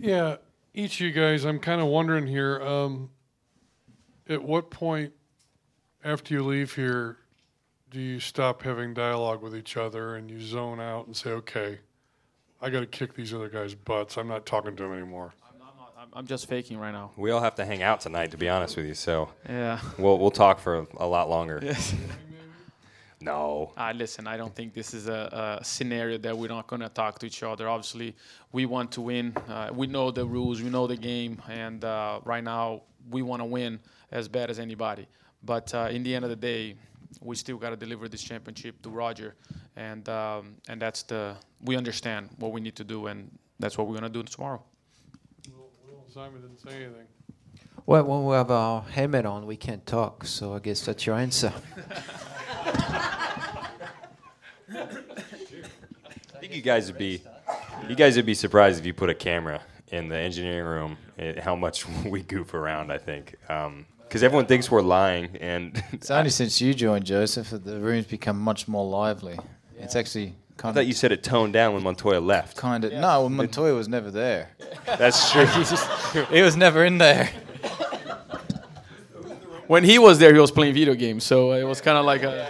Yeah, 0.00 0.36
each 0.74 1.00
of 1.00 1.06
you 1.06 1.12
guys, 1.12 1.44
I'm 1.44 1.58
kind 1.58 1.80
of 1.80 1.86
wondering 1.86 2.26
here 2.26 2.60
um, 2.62 3.10
at 4.28 4.42
what 4.42 4.70
point 4.70 5.12
after 6.04 6.34
you 6.34 6.42
leave 6.42 6.74
here 6.74 7.18
do 7.90 8.00
you 8.00 8.20
stop 8.20 8.62
having 8.62 8.94
dialogue 8.94 9.42
with 9.42 9.54
each 9.54 9.76
other 9.76 10.16
and 10.16 10.30
you 10.30 10.40
zone 10.40 10.80
out 10.80 11.06
and 11.06 11.16
say, 11.16 11.30
okay, 11.30 11.78
I 12.60 12.70
got 12.70 12.80
to 12.80 12.86
kick 12.86 13.14
these 13.14 13.34
other 13.34 13.48
guys' 13.48 13.74
butts. 13.74 14.16
I'm 14.16 14.28
not 14.28 14.46
talking 14.46 14.74
to 14.76 14.82
them 14.82 14.92
anymore. 14.92 15.34
I'm 16.14 16.26
just 16.26 16.48
faking 16.48 16.78
right 16.78 16.90
now. 16.90 17.12
We 17.16 17.30
all 17.30 17.40
have 17.40 17.54
to 17.56 17.64
hang 17.64 17.82
out 17.82 18.00
tonight, 18.00 18.32
to 18.32 18.36
be 18.36 18.48
honest 18.48 18.76
with 18.76 18.86
you. 18.86 18.94
So 18.94 19.30
yeah, 19.48 19.78
we'll 19.98 20.18
we'll 20.18 20.30
talk 20.30 20.58
for 20.58 20.80
a, 20.80 20.86
a 20.98 21.06
lot 21.06 21.30
longer. 21.30 21.60
Yes. 21.62 21.94
No. 23.22 23.72
Uh, 23.76 23.92
listen, 23.94 24.26
I 24.26 24.36
don't 24.36 24.54
think 24.54 24.74
this 24.74 24.94
is 24.94 25.08
a, 25.08 25.58
a 25.60 25.64
scenario 25.64 26.18
that 26.18 26.36
we're 26.36 26.48
not 26.48 26.66
going 26.66 26.82
to 26.82 26.88
talk 26.88 27.18
to 27.20 27.26
each 27.26 27.42
other. 27.42 27.68
Obviously, 27.68 28.16
we 28.50 28.66
want 28.66 28.90
to 28.92 29.00
win. 29.00 29.36
Uh, 29.48 29.70
we 29.72 29.86
know 29.86 30.10
the 30.10 30.26
rules, 30.26 30.60
we 30.60 30.70
know 30.70 30.86
the 30.86 30.96
game, 30.96 31.40
and 31.48 31.84
uh, 31.84 32.20
right 32.24 32.42
now 32.42 32.82
we 33.10 33.22
want 33.22 33.40
to 33.40 33.46
win 33.46 33.78
as 34.10 34.26
bad 34.26 34.50
as 34.50 34.58
anybody. 34.58 35.06
But 35.44 35.72
uh, 35.74 35.88
in 35.90 36.02
the 36.02 36.14
end 36.14 36.24
of 36.24 36.30
the 36.30 36.36
day, 36.36 36.74
we 37.20 37.36
still 37.36 37.58
got 37.58 37.70
to 37.70 37.76
deliver 37.76 38.08
this 38.08 38.22
championship 38.22 38.82
to 38.82 38.90
Roger, 38.90 39.34
and 39.76 40.08
um, 40.08 40.56
and 40.68 40.82
that's 40.82 41.02
the 41.04 41.36
we 41.62 41.76
understand 41.76 42.28
what 42.38 42.52
we 42.52 42.60
need 42.60 42.76
to 42.76 42.84
do, 42.84 43.06
and 43.06 43.30
that's 43.60 43.78
what 43.78 43.86
we're 43.86 43.98
going 43.98 44.12
to 44.12 44.18
do 44.20 44.24
tomorrow. 44.24 44.62
Well, 45.48 45.68
well, 45.86 46.04
Simon 46.12 46.40
didn't 46.40 46.60
say 46.60 46.74
anything. 46.74 47.06
Well, 47.86 48.04
when 48.04 48.24
we 48.24 48.34
have 48.34 48.50
our 48.50 48.82
helmet 48.82 49.26
on, 49.26 49.46
we 49.46 49.56
can't 49.56 49.84
talk. 49.86 50.24
So 50.24 50.54
I 50.54 50.58
guess 50.60 50.84
that's 50.84 51.06
your 51.06 51.16
answer. 51.16 51.52
I 54.74 56.38
think 56.40 56.54
you 56.54 56.62
guys 56.62 56.86
would 56.88 56.98
be, 56.98 57.22
you 57.88 57.94
guys 57.94 58.16
would 58.16 58.26
be 58.26 58.34
surprised 58.34 58.78
if 58.78 58.86
you 58.86 58.94
put 58.94 59.10
a 59.10 59.14
camera 59.14 59.60
in 59.88 60.08
the 60.08 60.16
engineering 60.16 60.66
room. 60.66 60.96
Eh, 61.18 61.40
how 61.40 61.54
much 61.54 61.86
we 62.04 62.22
goof 62.22 62.54
around. 62.54 62.90
I 62.90 62.98
think. 62.98 63.36
Um, 63.48 63.86
because 64.02 64.22
everyone 64.22 64.44
thinks 64.44 64.70
we're 64.70 64.82
lying, 64.82 65.36
and 65.40 65.82
it's 65.92 66.10
only 66.10 66.28
since 66.28 66.60
you 66.60 66.74
joined, 66.74 67.06
Josef, 67.06 67.48
that 67.48 67.64
the 67.64 67.80
room's 67.80 68.04
become 68.04 68.38
much 68.38 68.68
more 68.68 68.86
lively. 68.86 69.38
Yeah. 69.74 69.84
It's 69.84 69.96
actually 69.96 70.34
kind 70.58 70.76
I 70.76 70.80
thought 70.80 70.86
you 70.86 70.92
said 70.92 71.12
it 71.12 71.22
toned 71.22 71.54
down 71.54 71.72
when 71.72 71.82
Montoya 71.82 72.20
left. 72.20 72.58
Kind 72.58 72.84
of. 72.84 72.92
Yeah. 72.92 73.00
No, 73.00 73.22
when 73.24 73.32
Montoya 73.32 73.74
was 73.74 73.88
never 73.88 74.10
there. 74.10 74.50
That's 74.84 75.32
true. 75.32 75.46
he, 75.56 75.60
just, 75.64 75.88
he 76.28 76.42
was 76.42 76.56
never 76.56 76.84
in 76.84 76.98
there. 76.98 77.30
When 79.72 79.84
he 79.84 79.98
was 79.98 80.18
there, 80.18 80.34
he 80.34 80.38
was 80.38 80.50
playing 80.50 80.74
video 80.74 80.92
games, 80.92 81.24
so 81.24 81.52
it 81.52 81.64
was 81.64 81.80
kind 81.80 81.96
of 81.96 82.04
like 82.04 82.22
a. 82.24 82.46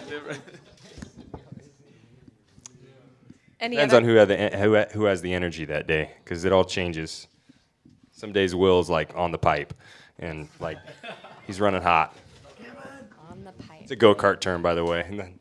Any 3.61 3.77
Depends 3.77 3.95
on 3.95 4.03
who, 4.03 4.17
had 4.17 4.27
the, 4.27 4.49
who, 4.59 4.77
who 4.99 5.05
has 5.05 5.23
the 5.23 5.33
energy 5.33 5.65
that 5.67 5.87
day, 5.87 6.11
because 6.19 6.45
it 6.45 6.51
all 6.51 6.65
changes. 6.65 7.29
Some 8.11 8.33
days 8.33 8.57
Will's 8.57 8.91
like 8.91 9.17
on 9.17 9.31
the 9.31 9.39
pipe, 9.39 9.73
and 10.19 10.49
like 10.59 10.79
he's 11.47 11.61
running 11.61 11.81
hot. 11.81 12.17
On 13.31 13.45
the 13.45 13.53
pipe. 13.53 13.83
It's 13.83 13.93
a 13.93 13.97
go 13.97 14.17
kart 14.17 14.41
term, 14.41 14.61
by 14.61 14.75
the 14.75 14.85
way. 14.85 15.37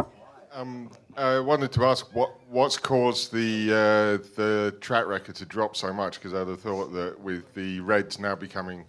um, 0.52 0.88
I 1.16 1.40
wanted 1.40 1.72
to 1.72 1.84
ask 1.84 2.14
what 2.14 2.30
what's 2.48 2.78
caused 2.78 3.32
the 3.32 3.72
uh, 3.72 4.24
the 4.36 4.76
track 4.80 5.06
record 5.06 5.34
to 5.34 5.46
drop 5.46 5.74
so 5.74 5.92
much? 5.92 6.20
Because 6.20 6.32
I'd 6.32 6.46
have 6.46 6.60
thought 6.60 6.92
that 6.92 7.18
with 7.18 7.52
the 7.54 7.80
Reds 7.80 8.20
now 8.20 8.36
becoming, 8.36 8.84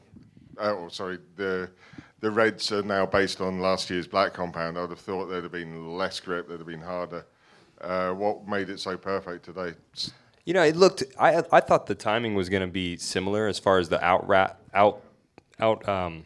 oh 0.60 0.90
sorry, 0.90 1.18
the 1.38 1.72
the 2.20 2.32
Reds 2.32 2.72
are 2.72 2.84
now 2.84 3.06
based 3.06 3.42
on 3.42 3.60
last 3.60 3.90
year's 3.90 4.08
black 4.08 4.34
compound. 4.34 4.78
I'd 4.78 4.90
have 4.90 5.00
thought 5.00 5.28
there'd 5.28 5.44
have 5.44 5.52
been 5.52 5.98
less 5.98 6.20
grip, 6.20 6.48
there'd 6.48 6.60
have 6.60 6.68
been 6.68 6.82
harder. 6.82 7.26
Uh, 7.82 8.12
what 8.12 8.48
made 8.48 8.70
it 8.70 8.80
so 8.80 8.98
perfect 8.98 9.46
today? 9.46 9.74
You 10.46 10.54
know, 10.54 10.64
it 10.64 10.76
looked. 10.76 11.04
I 11.20 11.44
I 11.52 11.60
thought 11.60 11.88
the 11.88 11.96
timing 11.96 12.36
was 12.36 12.50
going 12.50 12.62
to 12.62 12.72
be 12.72 12.98
similar 12.98 13.48
as 13.48 13.60
far 13.60 13.80
as 13.80 13.90
the 13.90 14.04
out 14.04 14.30
out 14.74 15.02
out. 15.60 15.88
Um, 15.90 16.24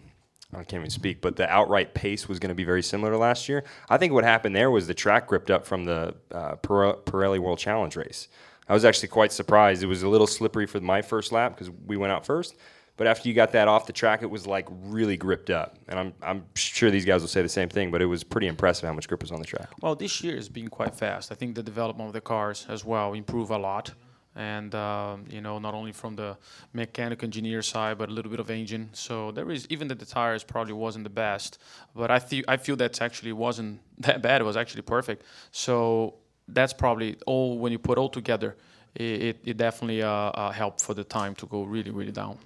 I 0.53 0.57
can't 0.57 0.81
even 0.81 0.89
speak, 0.89 1.21
but 1.21 1.35
the 1.35 1.47
outright 1.47 1.93
pace 1.93 2.27
was 2.27 2.39
going 2.39 2.49
to 2.49 2.55
be 2.55 2.63
very 2.63 2.81
similar 2.81 3.11
to 3.11 3.17
last 3.17 3.47
year. 3.47 3.63
I 3.87 3.97
think 3.97 4.13
what 4.13 4.23
happened 4.23 4.55
there 4.55 4.71
was 4.71 4.87
the 4.87 4.95
track 4.95 5.27
gripped 5.27 5.51
up 5.51 5.65
from 5.65 5.85
the 5.85 6.15
uh, 6.31 6.55
Pirelli 6.55 7.37
World 7.37 7.59
Challenge 7.59 7.95
race. 7.95 8.27
I 8.67 8.73
was 8.73 8.83
actually 8.83 9.09
quite 9.09 9.31
surprised. 9.31 9.83
It 9.83 9.87
was 9.87 10.03
a 10.03 10.09
little 10.09 10.27
slippery 10.27 10.65
for 10.65 10.79
my 10.79 11.01
first 11.01 11.31
lap 11.31 11.53
because 11.53 11.71
we 11.85 11.97
went 11.97 12.11
out 12.11 12.25
first. 12.25 12.55
But 12.99 13.07
after 13.07 13.29
you 13.29 13.33
got 13.33 13.53
that 13.53 13.69
off 13.69 13.85
the 13.85 13.93
track, 13.93 14.23
it 14.23 14.29
was 14.29 14.45
like 14.45 14.67
really 14.69 15.15
gripped 15.15 15.49
up. 15.49 15.77
And 15.87 15.97
I'm, 15.97 16.13
I'm 16.21 16.43
sure 16.55 16.91
these 16.91 17.05
guys 17.05 17.21
will 17.21 17.29
say 17.29 17.41
the 17.41 17.47
same 17.47 17.69
thing, 17.69 17.91
but 17.91 18.01
it 18.01 18.07
was 18.07 18.25
pretty 18.25 18.47
impressive 18.47 18.85
how 18.89 18.93
much 18.93 19.07
grip 19.07 19.21
was 19.21 19.31
on 19.31 19.39
the 19.39 19.45
track. 19.45 19.69
Well, 19.81 19.95
this 19.95 20.21
year 20.21 20.35
has 20.35 20.49
been 20.49 20.67
quite 20.67 20.93
fast. 20.93 21.31
I 21.31 21.35
think 21.35 21.55
the 21.55 21.63
development 21.63 22.07
of 22.07 22.13
the 22.13 22.19
cars 22.19 22.65
as 22.67 22.83
well 22.83 23.13
improved 23.13 23.51
a 23.51 23.57
lot. 23.57 23.93
And, 24.35 24.75
uh, 24.75 25.15
you 25.29 25.39
know, 25.39 25.59
not 25.59 25.73
only 25.73 25.93
from 25.93 26.17
the 26.17 26.35
mechanical 26.73 27.25
engineer 27.25 27.61
side, 27.61 27.97
but 27.97 28.09
a 28.09 28.11
little 28.11 28.29
bit 28.29 28.41
of 28.41 28.51
engine. 28.51 28.89
So 28.91 29.31
there 29.31 29.49
is, 29.49 29.65
even 29.69 29.87
that 29.87 29.99
the 29.99 30.05
tires 30.05 30.43
probably 30.43 30.73
wasn't 30.73 31.05
the 31.05 31.09
best. 31.09 31.57
But 31.95 32.11
I, 32.11 32.19
th- 32.19 32.43
I 32.49 32.57
feel 32.57 32.75
that 32.75 33.01
actually 33.01 33.31
wasn't 33.31 33.79
that 33.99 34.21
bad. 34.21 34.41
It 34.41 34.43
was 34.43 34.57
actually 34.57 34.81
perfect. 34.81 35.23
So 35.51 36.15
that's 36.49 36.73
probably 36.73 37.15
all, 37.25 37.59
when 37.59 37.71
you 37.71 37.79
put 37.79 37.97
all 37.97 38.09
together, 38.09 38.57
it, 38.93 39.21
it, 39.21 39.39
it 39.45 39.55
definitely 39.55 40.03
uh, 40.03 40.09
uh, 40.09 40.51
helped 40.51 40.81
for 40.81 40.93
the 40.93 41.05
time 41.05 41.33
to 41.35 41.45
go 41.45 41.63
really, 41.63 41.91
really 41.91 42.11
down. 42.11 42.37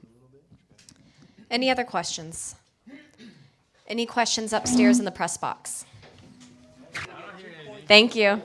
Any 1.53 1.69
other 1.69 1.83
questions? 1.83 2.55
Any 3.87 4.07
questions 4.07 4.53
upstairs 4.53 4.97
in 4.97 5.05
the 5.05 5.11
press 5.11 5.37
box? 5.37 5.85
Thank 7.87 8.15
you. 8.15 8.41